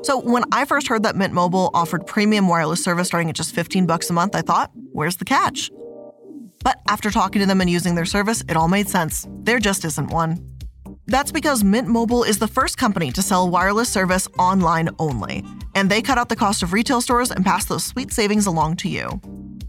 So 0.02 0.18
when 0.18 0.44
I 0.52 0.64
first 0.64 0.88
heard 0.88 1.02
that 1.02 1.16
Mint 1.16 1.34
Mobile 1.34 1.70
offered 1.74 2.06
premium 2.06 2.48
wireless 2.48 2.82
service 2.82 3.08
starting 3.08 3.28
at 3.28 3.34
just 3.34 3.54
15 3.54 3.86
bucks 3.86 4.08
a 4.08 4.14
month, 4.14 4.34
I 4.34 4.40
thought, 4.40 4.70
where's 4.92 5.16
the 5.16 5.26
catch? 5.26 5.70
But 6.64 6.80
after 6.88 7.10
talking 7.10 7.40
to 7.40 7.46
them 7.46 7.60
and 7.60 7.68
using 7.68 7.94
their 7.94 8.06
service, 8.06 8.42
it 8.48 8.56
all 8.56 8.68
made 8.68 8.88
sense. 8.88 9.26
There 9.30 9.58
just 9.58 9.84
isn't 9.84 10.10
one. 10.10 10.55
That's 11.08 11.30
because 11.30 11.62
Mint 11.62 11.86
Mobile 11.88 12.24
is 12.24 12.38
the 12.38 12.48
first 12.48 12.78
company 12.78 13.12
to 13.12 13.22
sell 13.22 13.48
wireless 13.48 13.92
service 13.92 14.26
online 14.38 14.90
only, 14.98 15.44
and 15.74 15.88
they 15.88 16.02
cut 16.02 16.18
out 16.18 16.28
the 16.28 16.36
cost 16.36 16.62
of 16.64 16.72
retail 16.72 17.00
stores 17.00 17.30
and 17.30 17.44
pass 17.44 17.64
those 17.64 17.84
sweet 17.84 18.10
savings 18.10 18.46
along 18.46 18.76
to 18.78 18.88
you. 18.88 19.20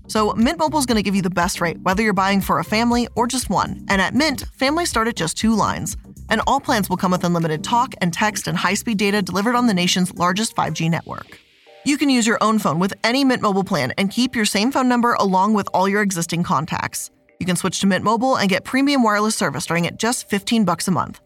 So, 0.07 0.33
Mint 0.33 0.57
Mobile 0.57 0.79
is 0.79 0.85
going 0.85 0.95
to 0.95 1.03
give 1.03 1.15
you 1.15 1.21
the 1.21 1.29
best 1.29 1.61
rate 1.61 1.77
whether 1.83 2.01
you're 2.01 2.13
buying 2.13 2.41
for 2.41 2.59
a 2.59 2.63
family 2.63 3.07
or 3.15 3.27
just 3.27 3.49
one. 3.49 3.85
And 3.87 4.01
at 4.01 4.15
Mint, 4.15 4.45
families 4.53 4.89
start 4.89 5.07
at 5.07 5.15
just 5.15 5.37
two 5.37 5.53
lines. 5.53 5.95
And 6.29 6.41
all 6.47 6.59
plans 6.59 6.89
will 6.89 6.97
come 6.97 7.11
with 7.11 7.23
unlimited 7.23 7.63
talk 7.63 7.93
and 8.01 8.11
text 8.11 8.47
and 8.47 8.57
high 8.57 8.73
speed 8.73 8.97
data 8.97 9.21
delivered 9.21 9.55
on 9.55 9.67
the 9.67 9.73
nation's 9.73 10.15
largest 10.15 10.55
5G 10.55 10.89
network. 10.89 11.39
You 11.85 11.97
can 11.97 12.09
use 12.09 12.25
your 12.25 12.41
own 12.41 12.57
phone 12.57 12.79
with 12.79 12.93
any 13.03 13.23
Mint 13.23 13.41
Mobile 13.41 13.63
plan 13.63 13.93
and 13.97 14.09
keep 14.09 14.35
your 14.35 14.45
same 14.45 14.71
phone 14.71 14.89
number 14.89 15.13
along 15.13 15.53
with 15.53 15.69
all 15.73 15.87
your 15.87 16.01
existing 16.01 16.43
contacts. 16.43 17.11
You 17.39 17.45
can 17.45 17.55
switch 17.55 17.79
to 17.81 17.87
Mint 17.87 18.03
Mobile 18.03 18.37
and 18.37 18.49
get 18.49 18.63
premium 18.63 19.03
wireless 19.03 19.35
service 19.35 19.65
starting 19.65 19.87
at 19.87 19.97
just 19.97 20.27
15 20.29 20.65
bucks 20.65 20.87
a 20.87 20.91
month. 20.91 21.21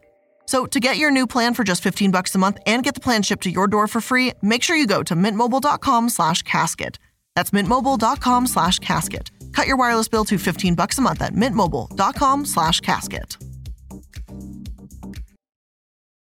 So 0.51 0.65
to 0.65 0.81
get 0.81 0.97
your 0.97 1.11
new 1.11 1.27
plan 1.27 1.53
for 1.53 1.63
just 1.63 1.81
15 1.81 2.11
bucks 2.11 2.35
a 2.35 2.37
month 2.37 2.57
and 2.65 2.83
get 2.83 2.93
the 2.93 2.99
plan 2.99 3.23
shipped 3.23 3.43
to 3.43 3.49
your 3.49 3.67
door 3.67 3.87
for 3.87 4.01
free, 4.01 4.33
make 4.41 4.63
sure 4.63 4.75
you 4.75 4.85
go 4.85 5.01
to 5.01 5.15
mintmobile.com 5.15 6.09
slash 6.09 6.41
casket. 6.41 6.99
That's 7.37 7.51
mintmobile.com 7.51 8.47
slash 8.47 8.79
casket. 8.79 9.31
Cut 9.53 9.65
your 9.65 9.77
wireless 9.77 10.09
bill 10.09 10.25
to 10.25 10.37
15 10.37 10.75
bucks 10.75 10.97
a 10.97 11.01
month 11.01 11.21
at 11.21 11.31
mintmobile.com 11.31 12.43
slash 12.43 12.81
casket. 12.81 13.37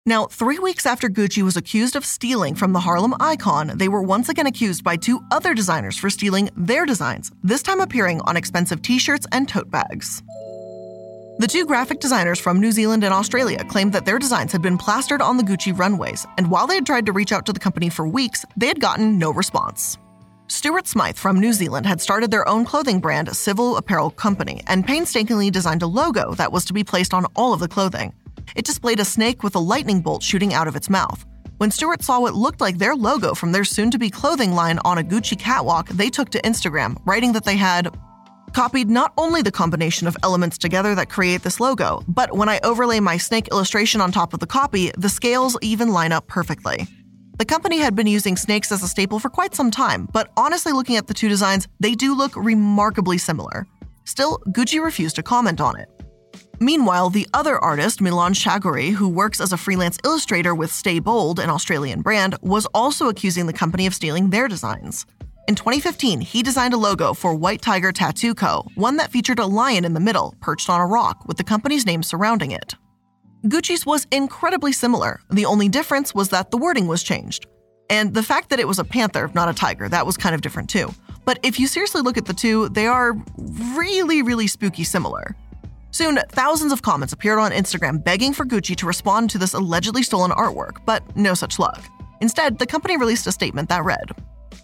Now, 0.07 0.27
three 0.27 0.61
weeks 0.61 0.87
after 0.87 1.09
Gucci 1.09 1.43
was 1.43 1.57
accused 1.57 1.97
of 1.97 2.05
stealing 2.05 2.55
from 2.55 2.73
the 2.73 2.81
Harlem 2.87 3.15
icon, 3.19 3.73
they 3.75 3.89
were 3.89 4.03
once 4.03 4.29
again 4.29 4.47
accused 4.47 4.85
by 4.85 4.95
two 4.95 5.19
other 5.33 5.55
designers 5.55 5.99
for 5.99 6.09
stealing 6.09 6.51
their 6.57 6.87
designs, 6.87 7.33
this 7.43 7.65
time 7.65 7.81
appearing 7.81 8.21
on 8.21 8.37
expensive 8.37 8.81
t 8.81 9.01
shirts 9.01 9.27
and 9.33 9.49
tote 9.49 9.73
bags. 9.73 10.23
The 11.37 11.49
two 11.49 11.67
graphic 11.67 11.99
designers 11.99 12.39
from 12.39 12.61
New 12.61 12.71
Zealand 12.71 13.03
and 13.03 13.13
Australia 13.13 13.65
claimed 13.65 13.93
that 13.93 14.05
their 14.05 14.21
designs 14.21 14.53
had 14.53 14.63
been 14.63 14.79
plastered 14.79 15.21
on 15.21 15.37
the 15.37 15.43
Gucci 15.43 15.77
runways, 15.77 16.25
and 16.39 16.49
while 16.49 16.69
they 16.69 16.77
had 16.77 16.87
tried 16.87 17.07
to 17.07 17.13
reach 17.13 17.33
out 17.33 17.45
to 17.47 17.53
the 17.53 17.59
company 17.59 17.89
for 17.89 18.07
weeks, 18.07 18.45
they 18.57 18.69
had 18.69 18.79
gotten 18.79 19.19
no 19.19 19.33
response. 19.33 19.99
Stuart 20.47 20.87
Smythe 20.87 21.17
from 21.17 21.41
New 21.41 21.53
Zealand 21.53 21.87
had 21.87 22.01
started 22.01 22.31
their 22.31 22.49
own 22.49 22.65
clothing 22.65 23.01
brand, 23.01 23.35
Civil 23.37 23.77
Apparel 23.77 24.11
Company, 24.11 24.63
and 24.69 24.87
painstakingly 24.87 25.51
designed 25.51 25.83
a 25.83 25.89
logo 25.89 26.35
that 26.35 26.53
was 26.53 26.65
to 26.67 26.73
be 26.73 26.85
placed 26.85 27.13
on 27.13 27.27
all 27.35 27.53
of 27.53 27.59
the 27.59 27.67
clothing. 27.67 28.13
It 28.55 28.65
displayed 28.65 29.01
a 29.01 29.05
snake 29.05 29.43
with 29.43 29.57
a 29.57 29.67
lightning 29.73 30.03
bolt 30.03 30.23
shooting 30.23 30.55
out 30.55 30.69
of 30.69 30.77
its 30.77 30.89
mouth. 30.89 31.27
When 31.59 31.73
Stuart 31.73 32.05
saw 32.05 32.21
what 32.21 32.35
looked 32.35 32.61
like 32.61 32.79
their 32.79 32.95
logo 32.95 33.35
from 33.35 33.51
their 33.51 33.65
soon 33.65 33.91
to 33.91 33.99
be 33.99 34.09
clothing 34.09 34.53
line 34.53 34.79
on 34.85 34.99
a 34.99 35.03
Gucci 35.03 35.37
catwalk, 35.37 35.89
they 35.89 36.11
took 36.11 36.31
to 36.31 36.43
Instagram, 36.43 36.97
writing 37.05 37.33
that 37.33 37.45
they 37.45 37.57
had 37.57 37.93
copied 38.55 38.89
not 38.89 39.13
only 39.19 39.43
the 39.43 39.51
combination 39.51 40.07
of 40.07 40.17
elements 40.23 40.57
together 40.57 40.95
that 40.95 41.11
create 41.11 41.43
this 41.43 41.61
logo, 41.61 42.03
but 42.07 42.35
when 42.35 42.49
I 42.49 42.61
overlay 42.63 43.01
my 43.01 43.17
snake 43.17 43.49
illustration 43.49 44.01
on 44.01 44.13
top 44.13 44.33
of 44.33 44.41
the 44.41 44.47
copy, 44.47 44.93
the 44.97 45.09
scales 45.09 45.59
even 45.61 45.91
line 45.91 46.13
up 46.13 46.29
perfectly. 46.29 46.87
The 47.37 47.45
company 47.45 47.79
had 47.79 47.97
been 47.97 48.07
using 48.07 48.37
snakes 48.37 48.71
as 48.71 48.85
a 48.85 48.89
staple 48.89 49.19
for 49.19 49.29
quite 49.29 49.57
some 49.57 49.73
time, 49.73 50.09
but 50.13 50.31
honestly, 50.37 50.73
looking 50.73 50.97
at 50.97 51.09
the 51.09 51.15
two 51.15 51.29
designs, 51.29 51.67
they 51.81 51.95
do 51.95 52.17
look 52.17 52.37
remarkably 52.37 53.19
similar. 53.19 53.67
Still, 54.05 54.39
Gucci 54.51 54.83
refused 54.83 55.17
to 55.17 55.23
comment 55.25 55.61
on 55.61 55.77
it. 55.77 55.89
Meanwhile, 56.61 57.11
the 57.11 57.27
other 57.35 57.59
artist, 57.59 58.01
Milan 58.01 58.35
Chagoury, 58.35 58.93
who 58.93 59.09
works 59.09 59.41
as 59.41 59.53
a 59.53 59.57
freelance 59.57 59.99
illustrator 60.05 60.55
with 60.55 60.71
Stay 60.71 61.01
Bold, 61.01 61.41
an 61.41 61.51
Australian 61.51 62.03
brand, 62.03 62.37
was 62.41 62.67
also 62.67 63.09
accusing 63.09 63.47
the 63.47 63.53
company 63.53 63.87
of 63.87 63.95
stealing 63.95 64.31
their 64.31 64.47
designs. 64.47 65.05
In 65.47 65.55
2015, 65.55 66.23
he 66.23 66.43
designed 66.43 66.73
a 66.73 66.79
logo 66.79 67.13
for 67.13 67.35
White 67.35 67.61
Tiger 67.61 67.93
Tattoo 67.93 68.35
Co., 68.35 68.67
one 68.77 68.97
that 68.97 69.13
featured 69.13 69.39
a 69.39 69.45
lion 69.45 69.85
in 69.85 69.93
the 69.93 70.01
middle, 70.01 70.35
perched 70.41 70.71
on 70.71 70.81
a 70.81 70.87
rock, 70.87 71.29
with 71.29 71.37
the 71.37 71.45
company's 71.45 71.85
name 71.85 72.03
surrounding 72.03 72.51
it. 72.51 72.75
Gucci's 73.45 73.85
was 73.85 74.07
incredibly 74.11 74.73
similar. 74.73 75.21
The 75.31 75.45
only 75.45 75.69
difference 75.69 76.15
was 76.15 76.31
that 76.31 76.51
the 76.51 76.57
wording 76.57 76.87
was 76.87 77.03
changed. 77.03 77.47
And 77.91 78.15
the 78.15 78.23
fact 78.23 78.49
that 78.49 78.59
it 78.59 78.67
was 78.67 78.79
a 78.79 78.85
panther, 78.85 79.31
not 79.35 79.51
a 79.51 79.53
tiger, 79.53 79.87
that 79.91 80.07
was 80.07 80.17
kind 80.17 80.35
of 80.35 80.41
different 80.41 80.71
too. 80.71 80.95
But 81.27 81.41
if 81.43 81.61
you 81.61 81.67
seriously 81.67 82.01
look 82.01 82.17
at 82.17 82.25
the 82.25 82.33
two, 82.33 82.71
they 82.71 82.87
are 82.87 83.13
really, 83.77 84.23
really 84.23 84.47
spooky 84.47 84.83
similar. 84.83 85.37
Soon, 85.91 86.21
thousands 86.31 86.73
of 86.73 86.81
comments 86.81 87.13
appeared 87.13 87.39
on 87.39 87.53
Instagram 87.53 88.03
begging 88.03 88.33
for 88.33 88.47
Gucci 88.47 88.75
to 88.77 88.87
respond 88.87 89.29
to 89.31 89.39
this 89.39 89.53
allegedly 89.53 90.03
stolen 90.03 90.31
artwork, 90.31 90.79
but 90.87 91.15
no 91.15 91.35
such 91.35 91.59
luck. 91.59 91.87
Instead, 92.23 92.59
the 92.59 92.67
company 92.67 92.97
released 92.97 93.27
a 93.27 93.33
statement 93.33 93.69
that 93.69 93.85
read 93.85 94.11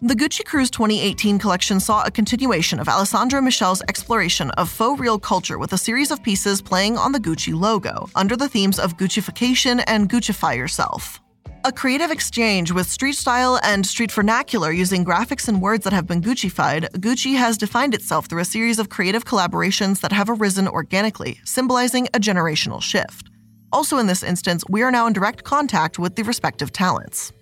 The 0.02 0.14
Gucci 0.14 0.46
Cruise 0.46 0.70
2018 0.70 1.38
collection 1.38 1.78
saw 1.78 2.04
a 2.04 2.10
continuation 2.10 2.80
of 2.80 2.88
Alessandro 2.88 3.42
Michele's 3.42 3.82
exploration 3.82 4.50
of 4.52 4.70
faux 4.70 4.98
real 4.98 5.18
culture 5.18 5.58
with 5.58 5.74
a 5.74 5.78
series 5.78 6.10
of 6.10 6.22
pieces 6.22 6.62
playing 6.62 6.96
on 6.96 7.12
the 7.12 7.20
Gucci 7.20 7.52
logo, 7.52 8.08
under 8.14 8.34
the 8.34 8.48
themes 8.48 8.78
of 8.78 8.96
Guccification 8.96 9.84
and 9.86 10.08
Guccify 10.08 10.56
yourself. 10.56 11.20
A 11.66 11.72
creative 11.72 12.10
exchange 12.10 12.72
with 12.72 12.86
street 12.88 13.16
style 13.16 13.60
and 13.62 13.84
street 13.84 14.10
vernacular 14.10 14.72
using 14.72 15.04
graphics 15.04 15.48
and 15.48 15.60
words 15.60 15.84
that 15.84 15.92
have 15.92 16.06
been 16.06 16.22
Guccified, 16.22 16.90
Gucci 16.92 17.36
has 17.36 17.58
defined 17.58 17.92
itself 17.92 18.24
through 18.24 18.40
a 18.40 18.46
series 18.46 18.78
of 18.78 18.88
creative 18.88 19.26
collaborations 19.26 20.00
that 20.00 20.12
have 20.12 20.30
arisen 20.30 20.66
organically, 20.66 21.38
symbolizing 21.44 22.08
a 22.14 22.18
generational 22.18 22.80
shift. 22.80 23.28
Also, 23.70 23.98
in 23.98 24.06
this 24.06 24.22
instance, 24.22 24.64
we 24.70 24.80
are 24.80 24.90
now 24.90 25.06
in 25.06 25.12
direct 25.12 25.44
contact 25.44 25.98
with 25.98 26.16
the 26.16 26.22
respective 26.22 26.72
talents. 26.72 27.34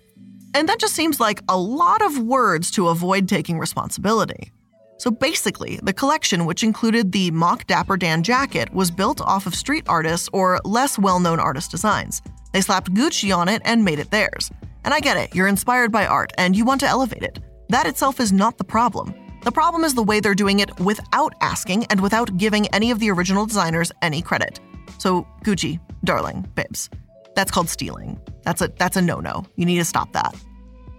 And 0.53 0.67
that 0.67 0.79
just 0.79 0.95
seems 0.95 1.19
like 1.19 1.41
a 1.47 1.57
lot 1.57 2.01
of 2.01 2.19
words 2.19 2.71
to 2.71 2.87
avoid 2.87 3.27
taking 3.27 3.59
responsibility. 3.59 4.51
So 4.97 5.09
basically, 5.09 5.79
the 5.81 5.93
collection, 5.93 6.45
which 6.45 6.63
included 6.63 7.11
the 7.11 7.31
mock 7.31 7.65
Dapper 7.67 7.95
Dan 7.95 8.21
jacket, 8.21 8.73
was 8.73 8.91
built 8.91 9.21
off 9.21 9.45
of 9.45 9.55
street 9.55 9.85
artists 9.87 10.27
or 10.33 10.59
less 10.65 10.99
well 10.99 11.19
known 11.19 11.39
artist 11.39 11.71
designs. 11.71 12.21
They 12.51 12.61
slapped 12.61 12.93
Gucci 12.93 13.35
on 13.35 13.47
it 13.47 13.61
and 13.63 13.85
made 13.85 13.99
it 13.99 14.11
theirs. 14.11 14.51
And 14.83 14.93
I 14.93 14.99
get 14.99 15.17
it, 15.17 15.33
you're 15.33 15.47
inspired 15.47 15.91
by 15.91 16.05
art 16.05 16.33
and 16.37 16.55
you 16.55 16.65
want 16.65 16.81
to 16.81 16.87
elevate 16.87 17.23
it. 17.23 17.39
That 17.69 17.85
itself 17.85 18.19
is 18.19 18.33
not 18.33 18.57
the 18.57 18.63
problem. 18.63 19.13
The 19.43 19.51
problem 19.51 19.83
is 19.85 19.93
the 19.93 20.03
way 20.03 20.19
they're 20.19 20.35
doing 20.35 20.59
it 20.59 20.77
without 20.79 21.33
asking 21.39 21.85
and 21.85 22.01
without 22.01 22.35
giving 22.37 22.67
any 22.73 22.91
of 22.91 22.99
the 22.99 23.11
original 23.11 23.45
designers 23.45 23.91
any 24.01 24.21
credit. 24.21 24.59
So, 24.97 25.25
Gucci, 25.45 25.79
darling, 26.03 26.45
babes, 26.55 26.89
that's 27.35 27.51
called 27.51 27.69
stealing. 27.69 28.19
That's 28.43 28.61
a 28.61 28.67
that's 28.67 28.97
a 28.97 29.01
no-no. 29.01 29.45
You 29.55 29.65
need 29.65 29.77
to 29.77 29.85
stop 29.85 30.13
that. 30.13 30.35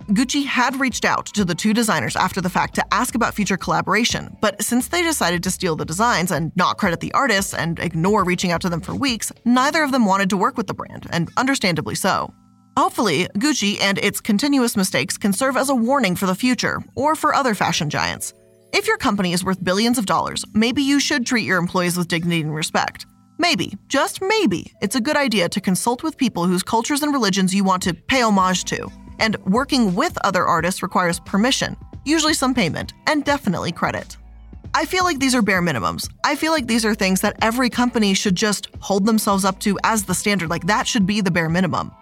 Gucci 0.08 0.44
had 0.44 0.80
reached 0.80 1.04
out 1.04 1.26
to 1.26 1.44
the 1.44 1.54
two 1.54 1.72
designers 1.72 2.16
after 2.16 2.40
the 2.40 2.50
fact 2.50 2.74
to 2.74 2.84
ask 2.92 3.14
about 3.14 3.32
future 3.32 3.56
collaboration, 3.56 4.36
but 4.40 4.60
since 4.60 4.88
they 4.88 5.02
decided 5.02 5.40
to 5.44 5.52
steal 5.52 5.76
the 5.76 5.84
designs 5.84 6.32
and 6.32 6.50
not 6.56 6.78
credit 6.78 6.98
the 6.98 7.12
artists 7.12 7.54
and 7.54 7.78
ignore 7.78 8.24
reaching 8.24 8.50
out 8.50 8.60
to 8.62 8.68
them 8.68 8.80
for 8.80 8.92
weeks, 8.92 9.30
neither 9.44 9.84
of 9.84 9.92
them 9.92 10.06
wanted 10.06 10.28
to 10.30 10.36
work 10.36 10.56
with 10.56 10.66
the 10.66 10.74
brand, 10.74 11.06
and 11.10 11.30
understandably 11.36 11.94
so. 11.94 12.34
Hopefully, 12.76 13.28
Gucci 13.36 13.80
and 13.80 13.98
its 13.98 14.20
continuous 14.20 14.76
mistakes 14.76 15.16
can 15.16 15.32
serve 15.32 15.56
as 15.56 15.68
a 15.68 15.74
warning 15.76 16.16
for 16.16 16.26
the 16.26 16.34
future, 16.34 16.82
or 16.96 17.14
for 17.14 17.32
other 17.32 17.54
fashion 17.54 17.88
giants. 17.88 18.34
If 18.72 18.88
your 18.88 18.96
company 18.96 19.32
is 19.32 19.44
worth 19.44 19.62
billions 19.62 19.98
of 19.98 20.06
dollars, 20.06 20.44
maybe 20.54 20.82
you 20.82 20.98
should 20.98 21.24
treat 21.24 21.44
your 21.44 21.58
employees 21.58 21.96
with 21.96 22.08
dignity 22.08 22.40
and 22.40 22.54
respect. 22.54 23.06
Maybe, 23.40 23.78
just 23.88 24.20
maybe, 24.20 24.70
it's 24.82 24.96
a 24.96 25.00
good 25.00 25.16
idea 25.16 25.48
to 25.48 25.62
consult 25.62 26.02
with 26.02 26.18
people 26.18 26.44
whose 26.44 26.62
cultures 26.62 27.02
and 27.02 27.10
religions 27.10 27.54
you 27.54 27.64
want 27.64 27.82
to 27.84 27.94
pay 27.94 28.20
homage 28.20 28.64
to 28.64 28.86
and 29.18 29.38
working 29.46 29.94
with 29.94 30.18
other 30.24 30.44
artists 30.44 30.82
requires 30.82 31.20
permission, 31.20 31.74
usually 32.04 32.34
some 32.34 32.52
payment, 32.52 32.92
and 33.06 33.24
definitely 33.24 33.72
credit. 33.72 34.18
I 34.74 34.84
feel 34.84 35.04
like 35.04 35.20
these 35.20 35.34
are 35.34 35.40
bare 35.40 35.62
minimums. 35.62 36.06
I 36.22 36.36
feel 36.36 36.52
like 36.52 36.66
these 36.66 36.84
are 36.84 36.94
things 36.94 37.22
that 37.22 37.38
every 37.40 37.70
company 37.70 38.12
should 38.12 38.36
just 38.36 38.68
hold 38.80 39.06
themselves 39.06 39.46
up 39.46 39.58
to 39.60 39.78
as 39.84 40.04
the 40.04 40.14
standard. 40.14 40.50
Like 40.50 40.66
that 40.66 40.86
should 40.86 41.06
be 41.06 41.22
the 41.22 41.30
bare 41.30 41.48
minimum. 41.48 41.92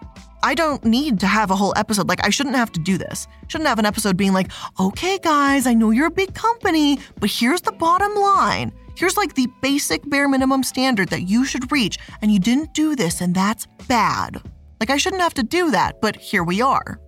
I 0.43 0.55
don't 0.55 0.83
need 0.83 1.21
to 1.21 1.27
have 1.27 1.51
a 1.51 1.55
whole 1.55 1.73
episode. 1.75 2.07
Like, 2.07 2.25
I 2.25 2.29
shouldn't 2.29 2.55
have 2.55 2.71
to 2.71 2.79
do 2.79 2.97
this. 2.97 3.27
Shouldn't 3.47 3.67
have 3.67 3.79
an 3.79 3.85
episode 3.85 4.15
being 4.15 4.31
like, 4.31 4.49
okay, 4.79 5.19
guys, 5.19 5.67
I 5.67 5.73
know 5.73 5.91
you're 5.91 6.07
a 6.07 6.11
big 6.11 6.33
company, 6.33 6.99
but 7.19 7.29
here's 7.29 7.61
the 7.61 7.73
bottom 7.73 8.15
line. 8.15 8.71
Here's 8.99 9.15
like 9.15 9.33
the 9.33 9.47
basic 9.61 10.01
bare 10.09 10.27
minimum 10.27 10.61
standard 10.61 11.07
that 11.07 11.21
you 11.21 11.45
should 11.45 11.71
reach, 11.71 11.97
and 12.21 12.33
you 12.33 12.37
didn't 12.37 12.73
do 12.73 12.97
this, 12.97 13.21
and 13.21 13.33
that's 13.33 13.65
bad. 13.87 14.41
Like, 14.81 14.89
I 14.89 14.97
shouldn't 14.97 15.21
have 15.21 15.33
to 15.35 15.43
do 15.43 15.71
that, 15.71 16.01
but 16.01 16.17
here 16.17 16.43
we 16.43 16.61
are. 16.61 16.99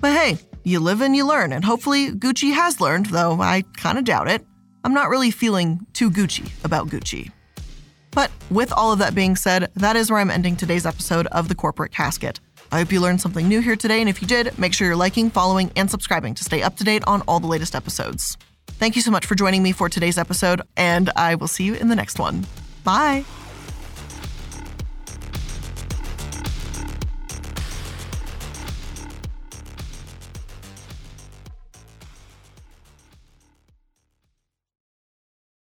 But 0.00 0.12
hey, 0.12 0.38
you 0.62 0.80
live 0.80 1.02
and 1.02 1.14
you 1.14 1.26
learn, 1.26 1.52
and 1.52 1.62
hopefully 1.62 2.12
Gucci 2.12 2.54
has 2.54 2.80
learned, 2.80 3.06
though 3.06 3.42
I 3.42 3.62
kind 3.76 3.98
of 3.98 4.04
doubt 4.04 4.30
it. 4.30 4.42
I'm 4.84 4.94
not 4.94 5.10
really 5.10 5.30
feeling 5.30 5.86
too 5.92 6.10
Gucci 6.10 6.50
about 6.64 6.88
Gucci. 6.88 7.30
But 8.12 8.30
with 8.48 8.72
all 8.72 8.94
of 8.94 8.98
that 9.00 9.14
being 9.14 9.36
said, 9.36 9.70
that 9.74 9.96
is 9.96 10.10
where 10.10 10.20
I'm 10.20 10.30
ending 10.30 10.56
today's 10.56 10.86
episode 10.86 11.26
of 11.26 11.50
The 11.50 11.54
Corporate 11.54 11.92
Casket. 11.92 12.40
I 12.72 12.78
hope 12.78 12.90
you 12.90 13.02
learned 13.02 13.20
something 13.20 13.46
new 13.46 13.60
here 13.60 13.76
today, 13.76 14.00
and 14.00 14.08
if 14.08 14.22
you 14.22 14.26
did, 14.26 14.58
make 14.58 14.72
sure 14.72 14.86
you're 14.86 14.96
liking, 14.96 15.28
following, 15.28 15.70
and 15.76 15.90
subscribing 15.90 16.32
to 16.36 16.44
stay 16.44 16.62
up 16.62 16.76
to 16.76 16.84
date 16.84 17.04
on 17.06 17.20
all 17.28 17.38
the 17.38 17.46
latest 17.46 17.74
episodes. 17.74 18.38
Thank 18.78 18.96
you 18.96 19.02
so 19.02 19.10
much 19.10 19.26
for 19.26 19.34
joining 19.34 19.62
me 19.62 19.72
for 19.72 19.88
today's 19.88 20.18
episode, 20.18 20.62
and 20.76 21.10
I 21.16 21.36
will 21.36 21.48
see 21.48 21.64
you 21.64 21.74
in 21.74 21.88
the 21.88 21.96
next 21.96 22.18
one. 22.18 22.46
Bye. 22.82 23.24